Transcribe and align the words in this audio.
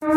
To 0.00 0.08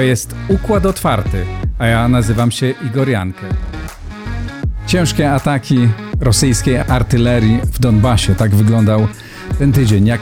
jest 0.00 0.34
Układ 0.48 0.86
Otwarty, 0.86 1.46
a 1.78 1.86
ja 1.86 2.08
nazywam 2.08 2.50
się 2.50 2.70
Igor 2.70 3.08
Jankę. 3.08 3.46
Ciężkie 4.86 5.32
ataki 5.32 5.88
rosyjskiej 6.20 6.76
artylerii 6.78 7.60
w 7.72 7.78
Donbasie. 7.78 8.34
Tak 8.34 8.54
wyglądał 8.54 9.08
ten 9.58 9.72
tydzień. 9.72 10.06
Jak 10.06 10.20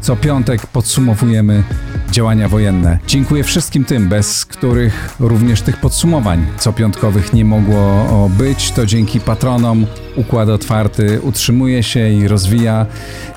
co 0.00 0.16
piątek 0.16 0.66
podsumowujemy 0.66 1.62
działania 2.10 2.48
wojenne. 2.48 2.98
Dziękuję 3.06 3.44
wszystkim 3.44 3.84
tym, 3.84 4.08
bez 4.08 4.44
których 4.44 5.14
również 5.20 5.62
tych 5.62 5.76
podsumowań 5.76 6.46
copiątkowych 6.58 7.32
nie 7.32 7.44
mogło 7.44 8.30
być. 8.38 8.70
To 8.70 8.86
dzięki 8.86 9.20
patronom 9.20 9.86
Układ 10.16 10.48
Otwarty 10.48 11.20
utrzymuje 11.22 11.82
się 11.82 12.08
i 12.08 12.28
rozwija. 12.28 12.86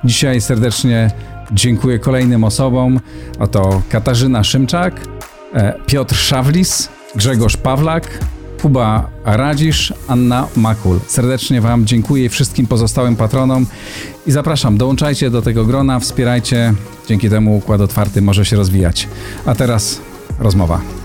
Dzisiaj 0.03 0.41
serdecznie 0.41 1.11
dziękuję 1.51 1.99
kolejnym 1.99 2.43
osobom. 2.43 2.99
Oto 3.39 3.81
Katarzyna 3.89 4.43
Szymczak, 4.43 5.01
e, 5.53 5.73
Piotr 5.85 6.15
Szawlis, 6.15 6.89
Grzegorz 7.15 7.57
Pawlak, 7.57 8.19
Kuba 8.63 9.09
Radzisz, 9.25 9.93
Anna 10.07 10.47
Makul. 10.55 10.99
Serdecznie 11.07 11.61
Wam 11.61 11.85
dziękuję 11.85 12.29
wszystkim 12.29 12.67
pozostałym 12.67 13.15
patronom 13.15 13.65
i 14.27 14.31
zapraszam, 14.31 14.77
dołączajcie 14.77 15.29
do 15.29 15.41
tego 15.41 15.65
grona, 15.65 15.99
wspierajcie, 15.99 16.73
dzięki 17.07 17.29
temu 17.29 17.57
układ 17.57 17.81
otwarty 17.81 18.21
może 18.21 18.45
się 18.45 18.55
rozwijać. 18.55 19.07
A 19.45 19.55
teraz 19.55 20.01
rozmowa. 20.39 21.02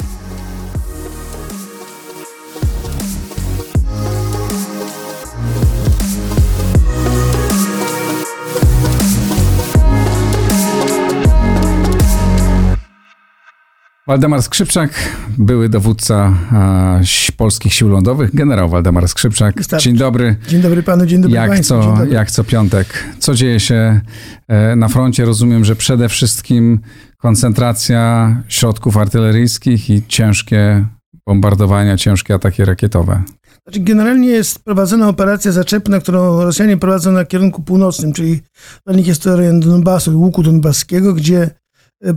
Waldemar 14.09 14.43
Skrzypczak, 14.43 14.91
były 15.39 15.69
dowódca 15.69 16.35
a, 16.53 17.01
polskich 17.37 17.75
sił 17.75 17.89
lądowych, 17.89 18.35
generał 18.35 18.69
Waldemar 18.69 19.09
Skrzypczak. 19.09 19.57
Wystarczy. 19.57 19.85
Dzień 19.85 19.97
dobry. 19.97 20.37
Dzień 20.49 20.63
dobry 20.63 20.83
panu, 20.83 21.07
dzień 21.07 21.21
dobry 21.21 21.37
Jak 21.37 21.49
państwu. 21.51 21.75
co, 21.75 21.83
dobry. 21.83 22.11
jak 22.11 22.31
co 22.31 22.45
piątek. 22.45 23.05
Co 23.19 23.35
dzieje 23.35 23.61
się 23.61 24.01
e, 24.49 24.77
na 24.77 24.89
froncie? 24.89 25.25
Rozumiem, 25.25 25.65
że 25.65 25.77
przede 25.77 26.09
wszystkim 26.09 26.81
koncentracja 27.19 28.37
środków 28.49 28.97
artyleryjskich 28.97 29.91
i 29.91 30.03
ciężkie 30.09 30.87
bombardowania, 31.27 31.97
ciężkie 31.97 32.35
ataki 32.35 32.65
rakietowe. 32.65 33.23
Znaczy, 33.63 33.81
generalnie 33.81 34.29
jest 34.29 34.65
prowadzona 34.65 35.09
operacja 35.09 35.53
zaczepna, 35.53 36.01
którą 36.01 36.43
Rosjanie 36.43 36.77
prowadzą 36.77 37.13
na 37.13 37.25
kierunku 37.25 37.63
północnym, 37.63 38.13
czyli 38.13 38.41
dla 38.87 38.97
nich 38.97 39.07
jest 39.07 39.23
to 39.23 39.37
rejon 39.37 39.61
Donbasu, 39.61 40.21
łuku 40.21 40.43
donbaskiego, 40.43 41.15
gdzie 41.15 41.51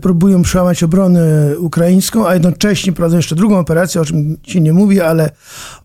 próbują 0.01 0.41
przełamać 0.41 0.83
obronę 0.83 1.55
ukraińską, 1.57 2.27
a 2.27 2.33
jednocześnie 2.33 2.93
prowadzą 2.93 3.17
jeszcze 3.17 3.35
drugą 3.35 3.59
operację, 3.59 4.01
o 4.01 4.05
czym 4.05 4.37
się 4.43 4.61
nie 4.61 4.73
mówi, 4.73 5.01
ale 5.01 5.29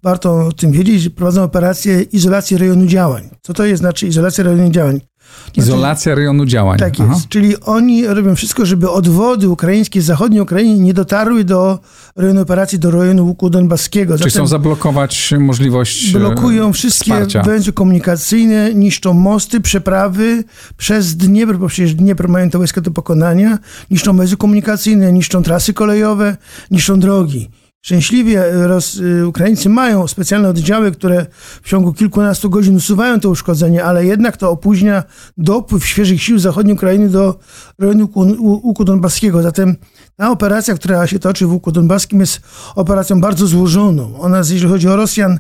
warto 0.03 0.47
o 0.47 0.53
tym 0.53 0.73
wiedzieć, 0.73 1.09
prowadzą 1.09 1.43
operację 1.43 2.03
izolacji 2.03 2.59
rejonu 2.59 2.87
działań. 2.87 3.29
Co 3.43 3.53
to 3.53 3.65
jest 3.65 3.81
znaczy 3.81 4.07
izolacja 4.07 4.45
rejonu 4.45 4.71
działań? 4.71 5.01
Znaczy, 5.45 5.61
Izolacja 5.61 6.15
rejonu 6.15 6.47
działań. 6.47 6.79
Tak 6.79 6.95
Aha. 7.01 7.13
jest. 7.15 7.29
Czyli 7.29 7.61
oni 7.61 8.07
robią 8.07 8.35
wszystko, 8.35 8.67
żeby 8.67 8.91
odwody 8.91 9.49
ukraińskie 9.49 10.03
z 10.03 10.05
zachodniej 10.05 10.41
Ukrainy 10.41 10.79
nie 10.79 10.95
dotarły 10.95 11.45
do 11.45 11.79
rejonu 12.17 12.41
operacji, 12.43 12.79
do 12.79 12.91
rejonu 12.91 13.27
łuku 13.27 13.51
donbaskiego. 13.51 14.19
Czyli 14.19 14.31
chcą 14.31 14.47
zablokować 14.47 15.35
możliwość 15.39 16.15
e, 16.15 16.19
blokują 16.19 16.73
wszystkie 16.73 17.13
wsparcia. 17.13 17.43
węzły 17.43 17.73
komunikacyjne, 17.73 18.75
niszczą 18.75 19.13
mosty, 19.13 19.61
przeprawy 19.61 20.45
przez 20.77 21.17
Dniepr, 21.17 21.55
bo 21.57 21.69
przecież 21.69 21.95
Dniepr 21.95 22.29
mają 22.29 22.51
te 22.51 22.59
wojska 22.59 22.81
do 22.81 22.91
pokonania, 22.91 23.59
niszczą 23.91 24.17
węzły 24.17 24.37
komunikacyjne, 24.37 25.13
niszczą 25.13 25.43
trasy 25.43 25.73
kolejowe, 25.73 26.37
niszczą 26.71 27.01
drogi. 27.01 27.49
Szczęśliwie 27.87 28.45
Ros- 28.53 29.01
y, 29.01 29.27
Ukraińcy 29.27 29.69
mają 29.69 30.09
specjalne 30.09 30.49
oddziały, 30.49 30.93
które 30.93 31.27
w 31.63 31.69
ciągu 31.69 31.93
kilkunastu 31.93 32.51
godzin 32.51 32.77
usuwają 32.77 33.21
te 33.21 33.29
uszkodzenia, 33.29 33.85
ale 33.85 34.07
jednak 34.07 34.37
to 34.37 34.51
opóźnia 34.51 35.03
dopływ 35.37 35.87
świeżych 35.87 36.23
sił 36.23 36.39
zachodniej 36.39 36.75
Ukrainy 36.75 37.09
do 37.09 37.39
rejonu 37.79 38.09
łuku, 38.39 38.85
donbaskiego. 38.85 39.43
Zatem 39.43 39.77
ta 40.17 40.31
operacja, 40.31 40.75
która 40.75 41.07
się 41.07 41.19
toczy 41.19 41.47
w 41.47 41.53
łuku 41.53 41.73
donbaskim 41.73 42.21
jest 42.21 42.41
operacją 42.75 43.21
bardzo 43.21 43.47
złożoną. 43.47 44.21
Ona, 44.21 44.39
jeżeli 44.39 44.61
chodzi 44.61 44.89
o 44.89 44.97
Rosjan, 44.97 45.39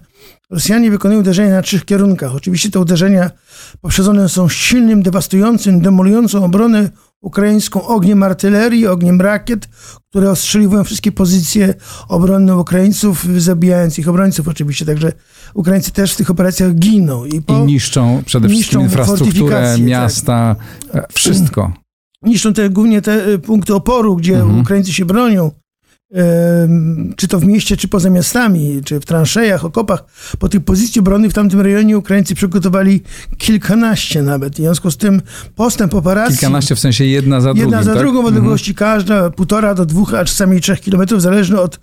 Rosjanie 0.50 0.90
wykonują 0.90 1.20
uderzenia 1.20 1.50
na 1.50 1.62
trzech 1.62 1.84
kierunkach. 1.84 2.34
Oczywiście 2.34 2.70
te 2.70 2.80
uderzenia 2.80 3.30
poprzedzone 3.80 4.28
są 4.28 4.48
silnym, 4.48 5.02
dewastującym, 5.02 5.80
demolującą 5.80 6.44
obronę 6.44 6.90
ukraińską 7.21 7.87
ogniem 7.87 8.22
artylerii, 8.22 8.87
ogniem 8.87 9.21
rakiet, 9.21 9.69
które 10.10 10.31
ostrzeliwują 10.31 10.84
wszystkie 10.84 11.12
pozycje 11.12 11.75
obronne 12.09 12.56
Ukraińców, 12.56 13.27
zabijając 13.38 13.99
ich 13.99 14.09
obrońców 14.09 14.49
oczywiście. 14.49 14.87
Także 14.87 15.12
Ukraińcy 15.55 15.93
też 15.93 16.12
w 16.12 16.16
tych 16.16 16.31
operacjach 16.31 16.75
giną. 16.75 17.25
I, 17.25 17.43
po, 17.43 17.59
I 17.59 17.62
niszczą 17.62 18.22
przede 18.26 18.49
wszystkim 18.49 18.81
niszczą 18.81 19.00
infrastrukturę, 19.00 19.72
tak. 19.76 19.81
miasta, 19.81 20.56
e, 20.94 21.06
wszystko. 21.12 21.72
niszczą 22.22 22.53
te, 22.53 22.71
głównie 22.71 23.03
te 23.03 23.25
e, 23.25 23.38
punkty 23.38 23.75
oporu, 23.75 24.16
gdzie 24.16 24.37
Mhm. 24.37 24.60
Ukraińcy 24.60 24.93
się 24.93 25.05
bronią. 25.05 25.50
Czy 27.17 27.28
to 27.28 27.39
w 27.41 27.44
mieście, 27.44 27.77
czy 27.77 27.89
poza 27.89 28.11
miastami, 28.11 28.81
czy 28.84 29.00
w 29.00 29.05
transzejach, 29.05 29.65
okopach. 29.65 30.05
Po 30.39 30.49
tych 30.49 30.65
pozycji 30.65 31.00
obronnych 31.00 31.31
w 31.31 31.34
tamtym 31.34 31.61
rejonie 31.61 31.99
Ukraińcy 31.99 32.34
przygotowali 32.34 33.03
kilkanaście 33.39 34.22
nawet. 34.22 34.53
W 34.53 34.56
związku 34.56 34.91
z 34.91 34.97
tym 34.97 35.22
postęp 35.55 35.94
operacji. 35.94 36.39
Kilkanaście 36.39 36.75
w 36.75 36.78
sensie 36.78 37.05
jedna 37.05 37.41
za 37.41 37.49
Jedna 37.49 37.62
drugim, 37.62 37.84
za 37.84 37.94
tak? 37.94 38.03
drugą 38.03 38.19
w 38.19 38.25
Mhm. 38.27 38.37
odległości 38.37 38.75
każda, 38.75 39.31
półtora 39.31 39.75
do 39.75 39.87
dwóch, 39.87 40.15
a 40.15 40.25
czasami 40.25 40.61
trzech 40.61 40.81
kilometrów, 40.81 41.22
zależnie 41.22 41.56
od 41.56 41.81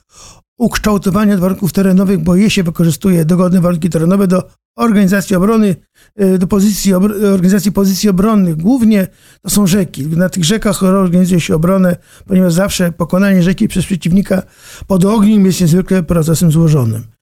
ukształtowania 0.64 1.38
warunków 1.38 1.74
terenowych, 1.74 2.20
bo 2.20 2.36
je 2.36 2.50
się 2.50 2.64
wykorzystuje 2.64 3.26
dogodne 3.26 3.62
warunki 3.62 3.90
terenowe 3.90 4.28
do 4.28 4.44
organizacji 4.76 5.36
obrony, 5.36 5.76
y, 6.22 6.38
do 6.38 6.48
pozycji, 6.48 6.94
organizacji 6.94 7.72
pozycji 7.72 8.10
obronnych. 8.10 8.56
Głównie 8.56 9.08
to 9.42 9.50
są 9.50 9.68
rzeki. 9.68 10.08
Na 10.08 10.30
tych 10.30 10.46
rzekach 10.46 10.84
organizuje 10.84 11.40
się 11.42 11.56
obronę, 11.56 11.96
ponieważ 12.28 12.54
zawsze 12.54 12.92
pokonanie 12.92 13.44
rzeki 13.44 13.68
przez 13.68 13.86
przeciwnika 13.86 14.44
pod 14.88 15.06
ogniem 15.06 15.46
jest 15.46 15.62
niezwykle 15.62 16.04
procesem 16.04 16.52
złożonym. 16.52 17.13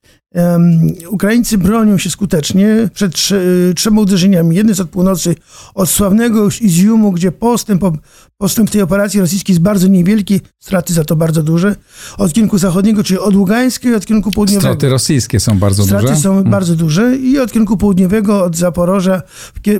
Ukraińcy 1.09 1.57
bronią 1.57 1.97
się 1.97 2.09
skutecznie 2.09 2.89
przed 2.93 3.13
trze- 3.13 3.73
trzema 3.75 4.01
uderzeniami. 4.01 4.55
Jedno 4.55 4.69
jest 4.71 4.81
od 4.81 4.89
północy, 4.89 5.35
od 5.75 5.89
sławnego 5.89 6.47
Iziumu, 6.61 7.11
gdzie 7.11 7.31
postęp, 7.31 7.83
postęp 8.37 8.69
tej 8.69 8.81
operacji 8.81 9.19
rosyjskiej 9.19 9.53
jest 9.53 9.63
bardzo 9.63 9.87
niewielki, 9.87 10.41
straty 10.59 10.93
za 10.93 11.03
to 11.03 11.15
bardzo 11.15 11.43
duże. 11.43 11.75
Od 12.17 12.33
kierunku 12.33 12.57
zachodniego, 12.57 13.03
czyli 13.03 13.19
od 13.19 13.35
Ługańska 13.35 13.89
i 13.89 13.93
od 13.93 14.05
kierunku 14.05 14.31
południowego. 14.31 14.67
Straty 14.73 14.89
rosyjskie 14.89 15.39
są 15.39 15.59
bardzo 15.59 15.83
Straty 15.83 16.07
duże. 16.07 16.19
są 16.19 16.43
bardzo 16.43 16.75
duże 16.75 17.15
i 17.17 17.39
od 17.39 17.51
kierunku 17.51 17.77
południowego, 17.77 18.43
od 18.43 18.57
Zaporoża, 18.57 19.21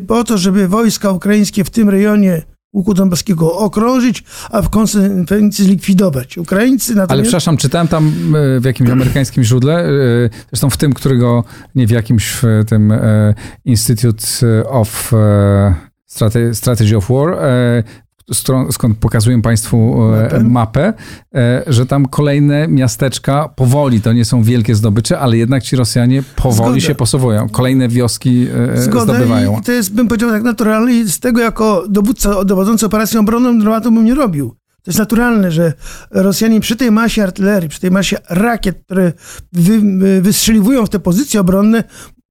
po 0.07 0.23
to, 0.23 0.37
żeby 0.37 0.67
wojska 0.67 1.11
ukraińskie 1.11 1.63
w 1.63 1.69
tym 1.69 1.89
rejonie 1.89 2.41
łuku 2.73 2.93
donbaskiego 2.93 3.53
okrążyć, 3.57 4.23
a 4.51 4.61
w 4.61 4.69
konsekwencji 4.69 5.65
zlikwidować. 5.65 6.37
Ukraińcy 6.37 6.93
Ale 6.93 7.01
natomiast... 7.01 7.23
przepraszam, 7.23 7.57
czytałem 7.57 7.87
tam 7.87 8.07
e, 8.35 8.59
w 8.59 8.65
jakimś 8.65 8.89
amerykańskim 8.89 9.43
źródle, 9.43 9.85
e, 9.85 9.89
zresztą 10.49 10.69
w 10.69 10.77
tym, 10.77 10.93
którego, 10.93 11.43
nie 11.75 11.87
w 11.87 11.91
jakimś 11.91 12.31
w 12.31 12.43
tym 12.67 12.91
e, 12.91 13.33
Institute 13.65 14.25
of 14.69 15.13
Strate- 16.09 16.53
Strategy 16.53 16.97
of 16.97 17.09
War, 17.09 17.37
skąd 18.71 18.97
pokazuję 18.97 19.41
Państwu 19.41 20.03
e, 20.13 20.43
Mapę. 20.43 20.93
e, 21.35 21.63
że 21.67 21.85
tam 21.85 22.05
kolejne 22.05 22.67
miasteczka 22.67 23.49
powoli, 23.55 24.01
to 24.01 24.13
nie 24.13 24.25
są 24.25 24.43
wielkie 24.43 24.75
zdobycze, 24.75 25.19
ale 25.19 25.37
jednak 25.37 25.63
ci 25.63 25.75
Rosjanie 25.75 26.23
powoli 26.35 26.55
Zgoda. 26.55 26.79
się 26.79 26.95
posuwają. 26.95 27.49
Kolejne 27.49 27.87
wioski 27.89 28.47
e, 28.73 28.81
Zgoda 28.81 29.13
zdobywają. 29.13 29.59
i 29.59 29.63
to 29.63 29.71
jest, 29.71 29.93
bym 29.93 30.07
powiedział, 30.07 30.29
tak 30.29 30.43
naturalne 30.43 30.93
i 30.93 31.09
z 31.09 31.19
tego 31.19 31.41
jako 31.41 31.83
dowódca 31.89 32.45
dowodzący 32.45 32.85
operacją 32.85 33.19
obronną 33.21 33.59
dramatu 33.59 33.91
bym 33.91 34.05
nie 34.05 34.15
robił. 34.15 34.55
To 34.83 34.91
jest 34.91 34.99
naturalne, 34.99 35.51
że 35.51 35.73
Rosjanie 36.11 36.59
przy 36.59 36.75
tej 36.75 36.91
masie 36.91 37.23
artylerii, 37.23 37.69
przy 37.69 37.79
tej 37.79 37.91
masie 37.91 38.17
rakiet, 38.29 38.83
które 38.85 39.13
wy, 39.53 39.81
wystrzeliwują 40.21 40.85
w 40.85 40.89
te 40.89 40.99
pozycje 40.99 41.39
obronne, 41.39 41.83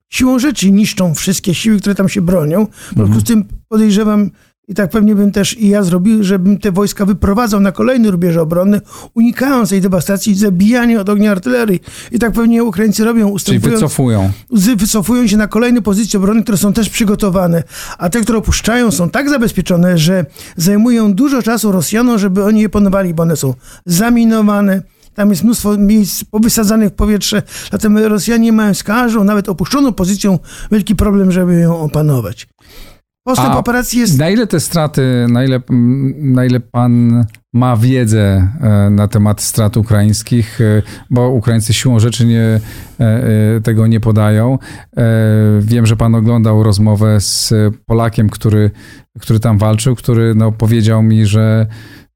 siłą 0.08 0.38
rzeczy 0.38 0.70
niszczą 0.70 1.14
wszystkie 1.14 1.54
siły, 1.54 1.80
które 1.80 1.94
tam 1.94 2.08
się 2.08 2.22
bronią. 2.22 2.66
W 2.66 2.94
związku 2.94 3.20
z 3.20 3.24
tym 3.24 3.44
podejrzewam, 3.68 4.30
i 4.70 4.74
tak 4.74 4.90
pewnie 4.90 5.14
bym 5.14 5.32
też 5.32 5.58
i 5.58 5.68
ja 5.68 5.82
zrobił, 5.82 6.24
żebym 6.24 6.58
te 6.58 6.72
wojska 6.72 7.06
wyprowadzał 7.06 7.60
na 7.60 7.72
kolejny 7.72 8.10
rubież 8.10 8.36
obronny, 8.36 8.80
unikając 9.14 9.70
tej 9.70 9.80
dewastacji, 9.80 10.34
zabijania 10.34 11.00
od 11.00 11.08
ognia 11.08 11.30
artylerii. 11.30 11.80
I 12.12 12.18
tak 12.18 12.32
pewnie 12.32 12.64
Ukraińcy 12.64 13.04
robią, 13.04 13.28
ustępując. 13.28 13.64
Czyli 13.64 13.74
wycofują. 13.74 14.30
Wycofują 14.76 15.26
się 15.26 15.36
na 15.36 15.46
kolejne 15.46 15.82
pozycje 15.82 16.20
obronne, 16.20 16.42
które 16.42 16.58
są 16.58 16.72
też 16.72 16.88
przygotowane, 16.88 17.62
a 17.98 18.10
te, 18.10 18.20
które 18.20 18.38
opuszczają, 18.38 18.90
są 18.90 19.10
tak 19.10 19.30
zabezpieczone, 19.30 19.98
że 19.98 20.26
zajmują 20.56 21.14
dużo 21.14 21.42
czasu 21.42 21.72
Rosjanom, 21.72 22.18
żeby 22.18 22.44
oni 22.44 22.60
je 22.60 22.68
panowali, 22.68 23.14
bo 23.14 23.22
one 23.22 23.36
są 23.36 23.54
zaminowane, 23.86 24.82
tam 25.14 25.30
jest 25.30 25.44
mnóstwo 25.44 25.76
miejsc 25.76 26.24
powysadzanych 26.24 26.88
w 26.88 26.92
powietrze, 26.92 27.42
zatem 27.72 27.98
Rosjanie 27.98 28.52
mają 28.52 28.74
z 28.74 28.82
każdą, 28.82 29.24
nawet 29.24 29.48
opuszczoną 29.48 29.92
pozycją, 29.92 30.38
wielki 30.72 30.96
problem, 30.96 31.32
żeby 31.32 31.54
ją 31.54 31.80
opanować. 31.80 32.48
Postęp 33.24 33.50
A 33.50 33.58
operacji 33.58 34.00
jest... 34.00 34.18
Na 34.18 34.30
ile 34.30 34.46
te 34.46 34.60
straty, 34.60 35.26
na 35.28 35.44
ile, 35.44 35.60
na 36.18 36.44
ile 36.44 36.60
pan 36.60 37.24
ma 37.52 37.76
wiedzę 37.76 38.48
e, 38.60 38.90
na 38.90 39.08
temat 39.08 39.42
strat 39.42 39.76
ukraińskich, 39.76 40.60
e, 40.60 40.82
bo 41.10 41.28
Ukraińcy 41.28 41.74
siłą 41.74 42.00
rzeczy 42.00 42.26
nie, 42.26 42.60
e, 43.00 43.60
tego 43.60 43.86
nie 43.86 44.00
podają. 44.00 44.58
Wiem, 45.60 45.86
że 45.86 45.96
pan 45.96 46.14
oglądał 46.14 46.62
rozmowę 46.62 47.20
z 47.20 47.54
Polakiem, 47.86 48.30
który, 48.30 48.70
który 49.20 49.40
tam 49.40 49.58
walczył, 49.58 49.96
który 49.96 50.34
no, 50.34 50.52
powiedział 50.52 51.02
mi, 51.02 51.26
że 51.26 51.66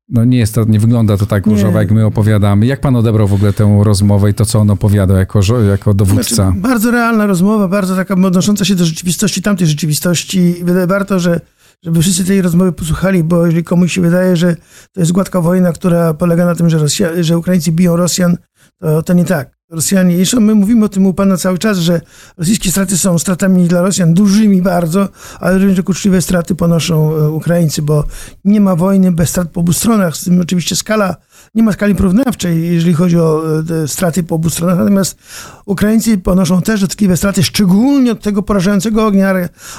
no 0.09 0.25
nie 0.25 0.39
jest 0.39 0.55
to, 0.55 0.65
nie 0.65 0.81
wygląda 0.81 1.17
to 1.17 1.27
tak 1.27 1.47
różowo, 1.47 1.79
jak 1.79 1.91
my 1.91 2.06
opowiadamy. 2.06 2.67
Jak 2.67 2.81
pan 2.81 2.97
odebrał 2.97 3.29
w 3.29 3.33
ogóle 3.33 3.53
tę 3.53 3.81
rozmowę 3.85 4.31
i 4.31 4.35
to, 4.35 4.45
co 4.45 4.59
on 4.59 4.71
opowiadał 4.71 5.17
jako, 5.17 5.41
jako 5.71 5.95
dowódca? 5.95 6.35
Znaczy, 6.35 6.61
bardzo 6.61 6.91
realna 6.91 7.27
rozmowa, 7.27 7.69
bardzo 7.69 7.97
taka 7.97 8.15
odnosząca 8.15 8.65
się 8.65 8.75
do 8.75 8.85
rzeczywistości, 8.85 9.43
tamtej 9.43 9.67
rzeczywistości. 9.67 10.39
I 10.39 10.65
warto, 10.87 11.21
że 11.21 11.41
żeby 11.83 12.03
wszyscy 12.03 12.25
tej 12.25 12.43
rozmowy 12.43 12.73
posłuchali, 12.73 13.25
bo 13.25 13.47
jeżeli 13.47 13.65
komuś 13.65 13.93
się 13.93 14.01
wydaje, 14.01 14.37
że 14.37 14.56
to 14.93 15.01
jest 15.01 15.12
gładka 15.12 15.41
wojna, 15.41 15.73
która 15.73 16.15
polega 16.15 16.45
na 16.45 16.55
tym, 16.55 16.71
że, 16.71 16.79
Rosja, 16.79 17.23
że 17.23 17.39
Ukraińcy 17.39 17.73
biją 17.73 17.97
Rosjan, 17.97 18.37
to, 18.79 19.03
to 19.03 19.12
nie 19.12 19.25
tak. 19.25 19.54
Rosjanie, 19.70 20.16
jeszcze 20.16 20.40
my 20.40 20.55
mówimy 20.55 20.84
o 20.84 20.88
tym 20.88 21.06
u 21.06 21.14
Pana 21.14 21.37
cały 21.37 21.58
czas, 21.58 21.78
że 21.78 22.00
rosyjskie 22.37 22.70
straty 22.70 22.99
są 22.99 23.19
stratami 23.19 23.69
dla 23.69 23.82
Rosjan 23.82 24.14
dużymi 24.14 24.62
bardzo, 24.62 25.08
ale 25.40 25.58
również 25.58 25.78
uczciwe 25.88 26.22
straty 26.22 26.55
ponoszą 26.55 27.16
e, 27.16 27.31
Ukraińcy, 27.31 27.82
bo 27.82 28.05
nie 28.44 28.61
ma 28.61 28.76
wojny 28.76 29.12
bez 29.12 29.31
strat 29.31 29.50
po 29.50 29.61
obu 29.61 29.72
stronach. 29.72 30.16
Z 30.16 30.25
tym 30.25 30.40
oczywiście 30.40 30.76
skala 30.76 31.16
nie 31.55 31.62
ma 31.62 31.73
skali 31.73 31.95
porównawczej, 31.95 32.75
jeżeli 32.75 32.95
chodzi 32.95 33.19
o 33.19 33.43
e, 33.83 33.89
straty 33.89 34.23
po 34.23 34.35
obu 34.35 34.51
stronach, 34.51 34.79
natomiast 34.79 35.19
Ukraińcy 35.67 36.19
ponoszą 36.19 36.62
też 36.62 36.81
dotkliwe 36.81 37.17
straty, 37.17 37.43
szczególnie 37.43 38.12
od 38.12 38.23
tego 38.23 38.43
porażającego 38.43 39.06
ognia 39.06 39.35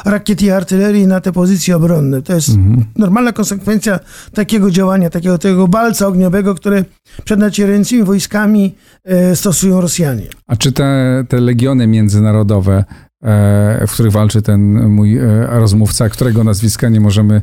rakiet 0.06 0.42
i 0.42 0.52
artylerii 0.52 1.08
na 1.08 1.22
te 1.22 1.32
pozycje 1.32 1.76
obronne. 1.76 2.22
To 2.22 2.34
jest 2.34 2.50
mhm. 2.50 2.86
normalna 2.98 3.32
konsekwencja 3.32 4.00
takiego 4.34 4.72
działania, 4.72 5.10
takiego 5.10 5.38
tego 5.38 5.68
balca 5.68 6.08
ogniowego, 6.08 6.56
które 6.56 6.86
przed 7.24 7.40
nacierającymi 7.40 8.04
wojskami 8.04 8.76
e, 9.04 9.36
stosują 9.36 9.82
Rosjanie. 9.82 10.28
A 10.48 10.56
czy 10.56 10.72
te, 10.72 11.24
te 11.30 11.40
legiony 11.40 11.88
międzynarodowe, 11.88 12.84
e, 13.24 13.88
w 13.88 13.92
których 13.92 14.12
walczy 14.12 14.42
ten 14.42 14.90
mój 14.90 15.20
rozmówca, 15.48 16.10
którego 16.10 16.44
nazwiska 16.44 16.90
nie 16.90 17.00
możemy 17.00 17.42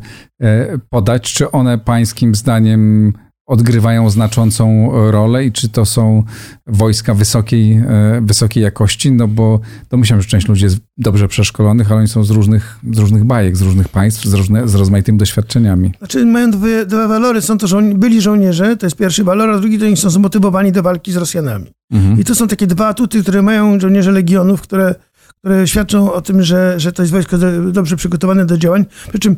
podać, 0.90 1.32
czy 1.32 1.50
one 1.50 1.78
pańskim 1.78 2.34
zdaniem 2.34 3.12
odgrywają 3.46 4.10
znaczącą 4.10 4.90
rolę 5.10 5.44
i 5.44 5.52
czy 5.52 5.68
to 5.68 5.84
są 5.84 6.22
wojska 6.66 7.14
wysokiej, 7.14 7.72
e, 7.72 8.20
wysokiej 8.22 8.62
jakości, 8.62 9.12
no 9.12 9.28
bo 9.28 9.60
domyślam, 9.90 10.22
że 10.22 10.28
część 10.28 10.48
ludzi 10.48 10.64
jest 10.64 10.76
dobrze 10.98 11.28
przeszkolonych, 11.28 11.90
ale 11.90 11.98
oni 11.98 12.08
są 12.08 12.24
z 12.24 12.30
różnych, 12.30 12.78
z 12.92 12.98
różnych 12.98 13.24
bajek, 13.24 13.56
z 13.56 13.62
różnych 13.62 13.88
państw, 13.88 14.24
z, 14.24 14.34
różne, 14.34 14.68
z 14.68 14.74
rozmaitymi 14.74 15.18
doświadczeniami. 15.18 15.92
Znaczy 15.98 16.26
mają 16.26 16.50
dwie, 16.50 16.86
dwa 16.86 17.08
walory. 17.08 17.42
Są 17.42 17.58
to 17.58 17.66
żo- 17.66 17.94
byli 17.94 18.20
żołnierze, 18.20 18.76
to 18.76 18.86
jest 18.86 18.96
pierwszy 18.96 19.24
walor, 19.24 19.50
a 19.50 19.58
drugi 19.58 19.78
to 19.78 19.86
oni 19.86 19.96
są 19.96 20.10
zmotywowani 20.10 20.72
do 20.72 20.82
walki 20.82 21.12
z 21.12 21.16
Rosjanami. 21.16 21.72
Mhm. 21.92 22.20
I 22.20 22.24
to 22.24 22.34
są 22.34 22.48
takie 22.48 22.66
dwa 22.66 22.88
atuty, 22.88 23.22
które 23.22 23.42
mają 23.42 23.80
żołnierze 23.80 24.12
legionów, 24.12 24.60
które 24.60 24.94
które 25.38 25.68
świadczą 25.68 26.12
o 26.12 26.20
tym, 26.20 26.42
że, 26.42 26.80
że 26.80 26.92
to 26.92 27.02
jest 27.02 27.12
wojsko 27.12 27.38
dobrze 27.72 27.96
przygotowane 27.96 28.46
do 28.46 28.58
działań. 28.58 28.84
Przy 29.08 29.18
czym 29.18 29.36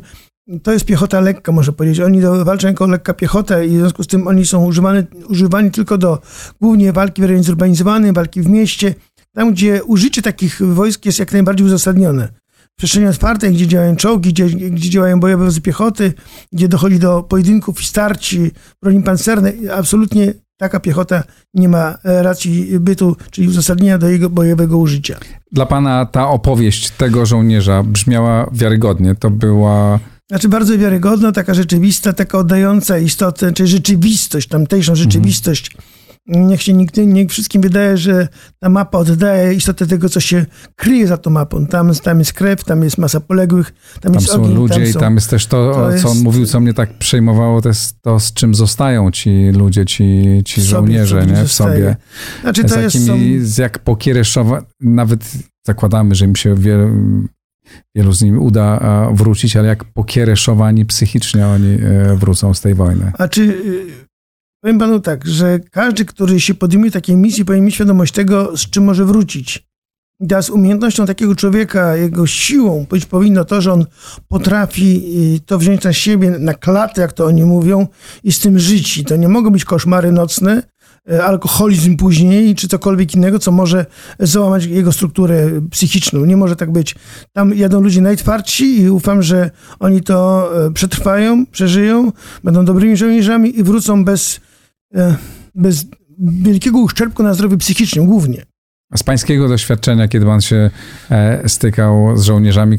to 0.63 0.71
jest 0.71 0.85
piechota 0.85 1.19
lekka, 1.19 1.51
można 1.51 1.73
powiedzieć. 1.73 1.99
Oni 1.99 2.21
walczą 2.21 2.67
jako 2.67 2.87
lekka 2.87 3.13
piechota 3.13 3.63
i 3.63 3.69
w 3.69 3.79
związku 3.79 4.03
z 4.03 4.07
tym 4.07 4.27
oni 4.27 4.45
są 4.45 4.65
używani, 4.65 5.03
używani 5.29 5.71
tylko 5.71 5.97
do 5.97 6.21
głównie 6.61 6.93
walki 6.93 7.21
w 7.21 7.25
rejonie 7.25 7.43
zurbanizowanym, 7.43 8.13
walki 8.13 8.41
w 8.41 8.49
mieście, 8.49 8.95
tam 9.33 9.51
gdzie 9.51 9.83
użycie 9.83 10.21
takich 10.21 10.61
wojsk 10.61 11.05
jest 11.05 11.19
jak 11.19 11.33
najbardziej 11.33 11.67
uzasadnione. 11.67 12.27
W 12.73 12.77
przestrzeni 12.77 13.07
otwartej, 13.07 13.53
gdzie 13.53 13.67
działają 13.67 13.95
czołgi, 13.95 14.29
gdzie, 14.29 14.45
gdzie 14.45 14.89
działają 14.89 15.19
bojowe 15.19 15.45
wozy 15.45 15.61
piechoty, 15.61 16.13
gdzie 16.53 16.67
dochodzi 16.67 16.99
do 16.99 17.23
pojedynków 17.23 17.81
i 17.81 17.85
starci, 17.85 18.51
broni 18.81 19.03
pancernej, 19.03 19.69
absolutnie 19.69 20.33
taka 20.57 20.79
piechota 20.79 21.23
nie 21.53 21.69
ma 21.69 21.97
racji 22.03 22.79
bytu, 22.79 23.15
czyli 23.31 23.47
uzasadnienia 23.47 23.97
do 23.97 24.09
jego 24.09 24.29
bojowego 24.29 24.77
użycia. 24.77 25.17
Dla 25.51 25.65
pana 25.65 26.05
ta 26.05 26.27
opowieść 26.27 26.89
tego 26.89 27.25
żołnierza 27.25 27.83
brzmiała 27.83 28.49
wiarygodnie. 28.53 29.15
To 29.15 29.29
była 29.29 29.99
znaczy 30.29 30.49
bardzo 30.49 30.77
wiarygodna, 30.77 31.31
taka 31.31 31.53
rzeczywista, 31.53 32.13
taka 32.13 32.37
oddająca 32.37 32.97
istotę, 32.97 33.53
czyli 33.53 33.69
rzeczywistość, 33.69 34.47
tamtejszą 34.47 34.91
mhm. 34.91 35.03
rzeczywistość. 35.03 35.71
Niech 36.27 36.61
się 36.61 36.73
nigdy, 36.73 37.05
niech 37.05 37.29
wszystkim 37.29 37.61
wydaje, 37.61 37.97
że 37.97 38.27
ta 38.59 38.69
mapa 38.69 38.97
oddaje 38.97 39.53
istotę 39.53 39.87
tego, 39.87 40.09
co 40.09 40.19
się 40.19 40.45
kryje 40.75 41.07
za 41.07 41.17
tą 41.17 41.29
mapą. 41.29 41.67
Tam, 41.67 41.95
tam 41.95 42.19
jest 42.19 42.33
krew, 42.33 42.63
tam 42.63 42.83
jest 42.83 42.97
masa 42.97 43.19
poległych, 43.19 43.73
tam, 43.93 44.01
tam 44.01 44.13
jest 44.13 44.27
są 44.27 44.43
ogień, 44.43 44.55
ludzie 44.55 44.75
tam 44.75 44.85
są, 44.85 44.99
i 44.99 45.01
tam 45.01 45.15
jest 45.15 45.29
też 45.29 45.47
to, 45.47 45.73
to 45.73 45.99
co 46.01 46.09
on 46.09 46.17
mówił, 46.17 46.45
co 46.45 46.59
mnie 46.59 46.73
tak 46.73 46.97
przejmowało, 46.97 47.61
to 47.61 47.69
jest 47.69 48.01
to, 48.01 48.19
z 48.19 48.33
czym 48.33 48.55
zostają 48.55 49.11
ci 49.11 49.51
ludzie, 49.51 49.85
ci, 49.85 50.41
ci 50.45 50.61
żołnierze, 50.61 51.21
sobie, 51.21 51.33
nie? 51.33 51.43
W 51.43 51.51
sobie. 51.51 51.95
Znaczy, 52.41 52.63
to 52.63 52.69
z, 52.69 52.75
jakimi, 52.75 53.31
jest, 53.31 53.55
są... 53.55 53.61
jak 53.61 53.79
pokiereszowa, 53.79 54.65
nawet 54.81 55.31
zakładamy, 55.67 56.15
że 56.15 56.25
im 56.25 56.35
się 56.35 56.55
wiele, 56.55 56.91
wielu 57.95 58.13
z 58.13 58.21
nimi 58.21 58.37
uda 58.37 58.79
wrócić, 59.13 59.55
ale 59.55 59.67
jak 59.67 59.83
pokiereszowani 59.83 60.85
psychicznie 60.85 61.47
oni 61.47 61.73
e, 61.73 62.15
wrócą 62.15 62.53
z 62.53 62.61
tej 62.61 62.75
wojny. 62.75 63.11
A 63.17 63.27
czy 63.27 63.41
y, 63.41 64.07
powiem 64.63 64.79
panu 64.79 64.99
tak, 64.99 65.27
że 65.27 65.59
każdy, 65.71 66.05
który 66.05 66.39
się 66.39 66.53
podejmuje 66.53 66.91
takiej 66.91 67.17
misji, 67.17 67.45
powinien 67.45 67.65
mieć 67.65 67.75
świadomość 67.75 68.13
tego, 68.13 68.57
z 68.57 68.69
czym 68.69 68.83
może 68.83 69.05
wrócić. 69.05 69.67
I 70.19 70.27
teraz 70.27 70.49
umiejętnością 70.49 71.05
takiego 71.05 71.35
człowieka, 71.35 71.95
jego 71.95 72.27
siłą 72.27 72.85
być 72.89 73.05
powinno 73.05 73.45
to, 73.45 73.61
że 73.61 73.73
on 73.73 73.85
potrafi 74.27 75.03
y, 75.35 75.39
to 75.39 75.57
wziąć 75.57 75.83
na 75.83 75.93
siebie, 75.93 76.29
na 76.29 76.53
klatę, 76.53 77.01
jak 77.01 77.13
to 77.13 77.25
oni 77.25 77.45
mówią, 77.45 77.87
i 78.23 78.31
z 78.31 78.39
tym 78.39 78.59
żyć. 78.59 78.97
I 78.97 79.05
to 79.05 79.15
nie 79.15 79.29
mogą 79.29 79.49
być 79.49 79.65
koszmary 79.65 80.11
nocne, 80.11 80.63
alkoholizm 81.23 81.97
później, 81.97 82.55
czy 82.55 82.67
cokolwiek 82.67 83.15
innego, 83.15 83.39
co 83.39 83.51
może 83.51 83.85
załamać 84.19 84.65
jego 84.65 84.91
strukturę 84.91 85.61
psychiczną. 85.71 86.25
Nie 86.25 86.37
może 86.37 86.55
tak 86.55 86.71
być. 86.71 86.95
Tam 87.33 87.55
jadą 87.55 87.81
ludzie 87.81 88.01
najtwardsi 88.01 88.81
i 88.81 88.89
ufam, 88.89 89.23
że 89.23 89.51
oni 89.79 90.01
to 90.01 90.49
e, 90.65 90.73
przetrwają, 90.73 91.45
przeżyją, 91.45 92.11
będą 92.43 92.65
dobrymi 92.65 92.97
żołnierzami 92.97 93.59
i 93.59 93.63
wrócą 93.63 94.05
bez, 94.05 94.39
e, 94.95 95.15
bez 95.55 95.85
wielkiego 96.19 96.79
uszczerbku 96.79 97.23
na 97.23 97.33
zdrowiu 97.33 97.57
psychicznym 97.57 98.05
głównie. 98.05 98.45
Z 98.95 99.03
pańskiego 99.03 99.47
doświadczenia, 99.47 100.07
kiedy 100.07 100.25
pan 100.25 100.41
się 100.41 100.69
stykał 101.47 102.17
z 102.17 102.23
żołnierzami, 102.23 102.77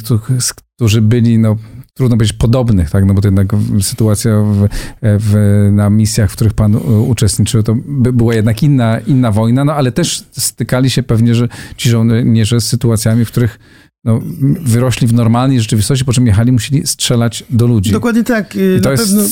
którzy 0.77 1.03
byli 1.03 1.39
no, 1.39 1.57
trudno 1.97 2.17
powiedzieć 2.17 2.37
podobnych, 2.37 2.91
tak? 2.91 3.05
No 3.05 3.15
bo 3.15 3.21
to 3.21 3.29
jednak 3.29 3.49
sytuacja 3.81 4.33
w, 4.43 4.69
w, 5.03 5.69
na 5.73 5.91
misjach, 5.91 6.31
w 6.31 6.33
których 6.33 6.55
pan 6.55 6.77
uczestniczył, 7.09 7.63
to 7.63 7.77
była 8.13 8.35
jednak 8.35 8.63
inna, 8.63 8.99
inna 8.99 9.33
wojna, 9.33 9.65
no 9.65 9.75
ale 9.75 9.93
też 9.93 10.25
stykali 10.33 10.91
się 10.91 11.03
pewnie, 11.03 11.35
że 11.35 11.49
ci 11.77 11.91
żołnierze 11.91 12.61
z 12.61 12.67
sytuacjami, 12.67 13.25
w 13.25 13.29
których 13.29 13.59
no, 14.05 14.21
wyrośli 14.61 15.07
w 15.07 15.15
normalnej 15.15 15.61
rzeczywistości, 15.61 16.05
po 16.05 16.13
czym 16.13 16.27
jechali, 16.27 16.53
musieli 16.53 16.87
strzelać 16.87 17.45
do 17.51 17.67
ludzi. 17.67 17.93
Dokładnie 17.93 18.25
tak. 18.25 18.57
Y, 18.57 18.77
I 18.79 18.81
to 18.81 18.91
jest 18.91 19.05
pewno... 19.05 19.29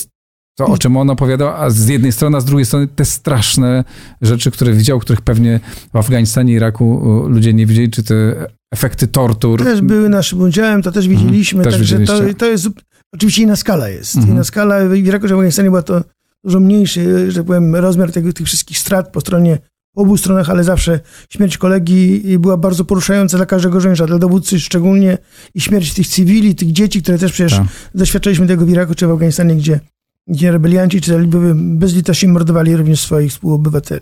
to, 0.58 0.66
o 0.66 0.78
czym 0.78 0.96
on 0.96 1.10
opowiadał, 1.10 1.48
a 1.48 1.70
z 1.70 1.88
jednej 1.88 2.12
strony, 2.12 2.36
a 2.36 2.40
z 2.40 2.44
drugiej 2.44 2.66
strony 2.66 2.88
te 2.88 3.04
straszne 3.04 3.84
rzeczy, 4.22 4.50
które 4.50 4.72
widział, 4.72 5.00
których 5.00 5.20
pewnie 5.20 5.60
w 5.92 5.96
Afganistanie 5.96 6.52
Iraku 6.52 7.02
ludzie 7.28 7.54
nie 7.54 7.66
widzieli, 7.66 7.90
czy 7.90 8.02
te 8.02 8.46
efekty 8.74 9.08
tortur. 9.08 9.64
Też 9.64 9.80
były 9.80 10.08
naszym 10.08 10.40
udziałem, 10.40 10.82
to 10.82 10.92
też 10.92 11.08
widzieliśmy. 11.08 11.64
Mhm, 11.64 11.76
także 11.76 12.00
to, 12.00 12.34
to 12.34 12.46
jest 12.46 12.68
oczywiście 13.12 13.42
inna 13.42 13.56
skala 13.56 13.88
jest. 13.88 14.16
Mhm. 14.16 14.34
Inna 14.34 14.44
skala 14.44 14.88
w 14.88 14.94
Iraku, 14.94 15.28
że 15.28 15.34
w 15.34 15.38
Afganistanie 15.38 15.68
była 15.68 15.82
to 15.82 16.04
dużo 16.44 16.60
mniejszy, 16.60 17.30
że 17.30 17.38
tak 17.38 17.46
powiem, 17.46 17.76
rozmiar 17.76 18.12
tego, 18.12 18.32
tych 18.32 18.46
wszystkich 18.46 18.78
strat 18.78 19.12
po 19.12 19.20
stronie 19.20 19.58
po 19.94 20.00
obu 20.02 20.16
stronach, 20.16 20.50
ale 20.50 20.64
zawsze 20.64 21.00
śmierć 21.30 21.58
kolegi 21.58 22.22
była 22.38 22.56
bardzo 22.56 22.84
poruszająca 22.84 23.36
dla 23.36 23.46
każdego 23.46 23.80
żołnierza, 23.80 24.06
dla 24.06 24.18
dowódcy 24.18 24.60
szczególnie 24.60 25.18
i 25.54 25.60
śmierć 25.60 25.94
tych 25.94 26.08
cywili, 26.08 26.54
tych 26.54 26.72
dzieci, 26.72 27.02
które 27.02 27.18
też 27.18 27.32
przecież 27.32 27.58
tak. 27.58 27.66
doświadczyliśmy 27.94 28.46
tego 28.46 28.66
w 28.66 28.70
Iraku 28.70 28.94
czy 28.94 29.06
w 29.06 29.10
Afganistanie, 29.10 29.56
gdzie, 29.56 29.80
gdzie 30.28 30.52
rebelianci 30.52 31.00
czy 31.00 31.10
talibowie 31.10 31.52
bezlitośnie 31.54 32.28
mordowali 32.28 32.76
również 32.76 33.00
swoich 33.00 33.30
współobywateli. 33.30 34.00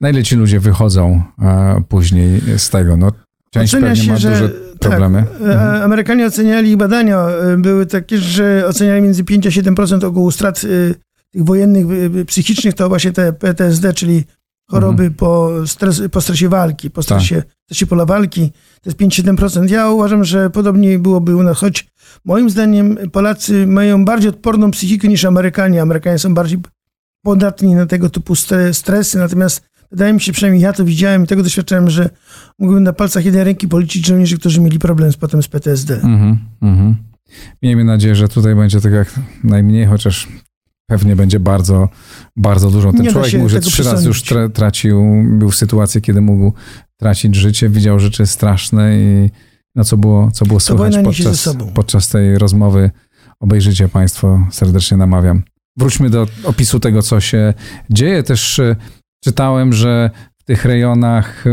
Na 0.00 0.10
ile 0.10 0.22
ci 0.22 0.36
ludzie 0.36 0.60
wychodzą 0.60 1.22
a, 1.38 1.80
później 1.88 2.40
z 2.56 2.70
tego? 2.70 2.96
No, 2.96 3.12
Część 3.60 3.74
Ocenia 3.74 3.96
się, 3.96 4.16
że 4.16 4.30
duże 4.30 4.48
problemy. 4.78 5.22
Tak, 5.22 5.40
mhm. 5.40 5.82
Amerykanie 5.82 6.26
oceniali 6.26 6.70
i 6.70 6.76
badania 6.76 7.28
e, 7.28 7.56
były 7.56 7.86
takie, 7.86 8.18
że 8.18 8.66
oceniali 8.66 9.02
między 9.02 9.24
5 9.24 9.46
a 9.46 9.50
7% 9.50 10.04
ogółu 10.04 10.30
strat 10.30 10.62
e, 10.64 10.94
tych 11.30 11.44
wojennych 11.44 11.86
psychicznych 12.26 12.74
to 12.74 12.88
właśnie 12.88 13.12
te 13.12 13.32
PTSD, 13.32 13.94
czyli 13.94 14.24
choroby 14.70 15.02
mhm. 15.02 15.14
po, 15.14 15.50
stres, 15.66 16.02
po 16.12 16.20
stresie 16.20 16.48
walki, 16.48 16.90
po 16.90 17.02
stresie, 17.02 17.36
tak. 17.36 17.52
stresie 17.64 17.86
pola 17.86 18.06
walki. 18.06 18.52
To 18.82 18.90
jest 18.90 18.98
5-7%. 18.98 19.70
Ja 19.70 19.90
uważam, 19.90 20.24
że 20.24 20.50
podobnie 20.50 20.98
byłoby 20.98 21.36
u 21.36 21.42
nas, 21.42 21.58
choć 21.58 21.86
moim 22.24 22.50
zdaniem 22.50 22.98
Polacy 23.12 23.66
mają 23.66 24.04
bardziej 24.04 24.30
odporną 24.30 24.70
psychikę 24.70 25.08
niż 25.08 25.24
Amerykanie. 25.24 25.82
Amerykanie 25.82 26.18
są 26.18 26.34
bardziej 26.34 26.58
podatni 27.22 27.74
na 27.74 27.86
tego 27.86 28.10
typu 28.10 28.34
stresy, 28.72 29.18
natomiast 29.18 29.62
wydaje 29.90 30.12
mi 30.12 30.20
się, 30.20 30.32
przynajmniej 30.32 30.62
ja 30.62 30.72
to 30.72 30.84
widziałem 30.84 31.24
i 31.24 31.26
tego 31.26 31.42
doświadczałem, 31.42 31.90
że 31.90 32.10
mógłbym 32.58 32.82
na 32.82 32.92
palcach 32.92 33.24
jednej 33.24 33.44
ręki 33.44 33.68
policzyć 33.68 34.06
żołnierzy, 34.06 34.38
którzy 34.38 34.60
mieli 34.60 34.78
problem 34.78 35.12
z, 35.12 35.16
potem 35.16 35.42
z 35.42 35.48
PTSD. 35.48 35.94
Mhm, 35.94 36.38
mhm. 36.62 36.96
Miejmy 37.62 37.84
nadzieję, 37.84 38.14
że 38.14 38.28
tutaj 38.28 38.54
będzie 38.54 38.80
tak 38.80 38.92
jak 38.92 39.20
najmniej, 39.44 39.86
chociaż 39.86 40.28
pewnie 40.86 41.16
będzie 41.16 41.40
bardzo, 41.40 41.88
bardzo 42.36 42.70
dużo. 42.70 42.92
Ten 42.92 43.06
człowiek 43.06 43.34
mówi, 43.34 43.50
że 43.50 43.60
trzy 43.60 43.82
razy 43.82 44.08
już 44.08 44.22
tra 44.22 44.48
tracił, 44.48 45.24
był 45.38 45.50
w 45.50 45.56
sytuacji, 45.56 46.02
kiedy 46.02 46.20
mógł 46.20 46.52
tracić 46.96 47.34
życie, 47.34 47.68
widział 47.68 47.98
rzeczy 47.98 48.26
straszne 48.26 48.98
i 48.98 49.30
no 49.74 49.84
co 49.84 49.96
było, 49.96 50.30
co 50.30 50.46
było 50.46 50.60
słychać 50.60 50.96
podczas, 51.04 51.56
podczas 51.74 52.08
tej 52.08 52.38
rozmowy. 52.38 52.90
Obejrzyjcie 53.40 53.88
Państwo, 53.88 54.46
serdecznie 54.50 54.96
namawiam. 54.96 55.42
Wróćmy 55.76 56.10
do 56.10 56.26
opisu 56.44 56.80
tego, 56.80 57.02
co 57.02 57.20
się 57.20 57.54
dzieje. 57.90 58.22
Też 58.22 58.58
e, 58.58 58.76
czytałem, 59.24 59.72
że 59.72 60.10
w 60.38 60.44
tych 60.44 60.64
rejonach 60.64 61.44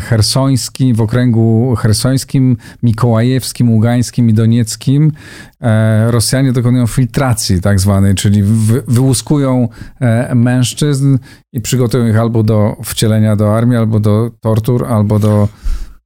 hersońskim, 0.00 0.94
w 0.94 1.00
okręgu 1.00 1.76
hersońskim, 1.76 2.56
mikołajewskim, 2.82 3.70
ługańskim 3.70 4.30
i 4.30 4.34
donieckim 4.34 5.12
e, 5.60 6.10
Rosjanie 6.10 6.52
dokonują 6.52 6.86
filtracji 6.86 7.60
tak 7.60 7.80
zwanej, 7.80 8.14
czyli 8.14 8.42
wyłuskują 8.88 9.68
e, 10.00 10.34
mężczyzn 10.34 11.18
i 11.52 11.60
przygotują 11.60 12.06
ich 12.06 12.16
albo 12.16 12.42
do 12.42 12.76
wcielenia 12.84 13.36
do 13.36 13.56
armii, 13.56 13.76
albo 13.76 14.00
do 14.00 14.30
tortur, 14.40 14.84
albo 14.84 15.18
do 15.18 15.48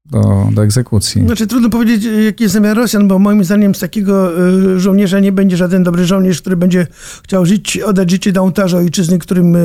do, 0.04 0.48
do 0.52 0.64
egzekucji. 0.64 1.26
Znaczy 1.26 1.46
trudno 1.46 1.70
powiedzieć, 1.70 2.04
jaki 2.24 2.42
jest 2.42 2.54
zamiar 2.54 2.76
Rosjan, 2.76 3.08
bo 3.08 3.18
moim 3.18 3.44
zdaniem 3.44 3.74
z 3.74 3.78
takiego 3.78 4.38
e, 4.48 4.80
żołnierza 4.80 5.20
nie 5.20 5.32
będzie 5.32 5.56
żaden 5.56 5.82
dobry 5.82 6.04
żołnierz, 6.04 6.40
który 6.40 6.56
będzie 6.56 6.86
chciał 7.24 7.46
żyć, 7.46 7.78
oddać 7.78 8.10
życie 8.10 8.32
na 8.32 8.40
ołtarzu 8.40 8.76
ojczyzny, 8.76 9.18
którym, 9.18 9.56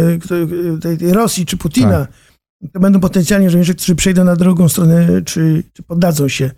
tej, 0.81 0.97
tej 0.97 1.13
Rosji 1.13 1.45
czy 1.45 1.57
Putina. 1.57 1.99
Tak 1.99 2.11
to 2.73 2.79
będą 2.79 2.99
potencjalnie 2.99 3.49
żołnierze, 3.49 3.73
którzy 3.73 3.95
przejdą 3.95 4.23
na 4.23 4.35
drugą 4.35 4.69
stronę, 4.69 5.21
czy, 5.25 5.63
czy 5.73 5.83
poddadzą 5.83 6.27
się 6.27 6.51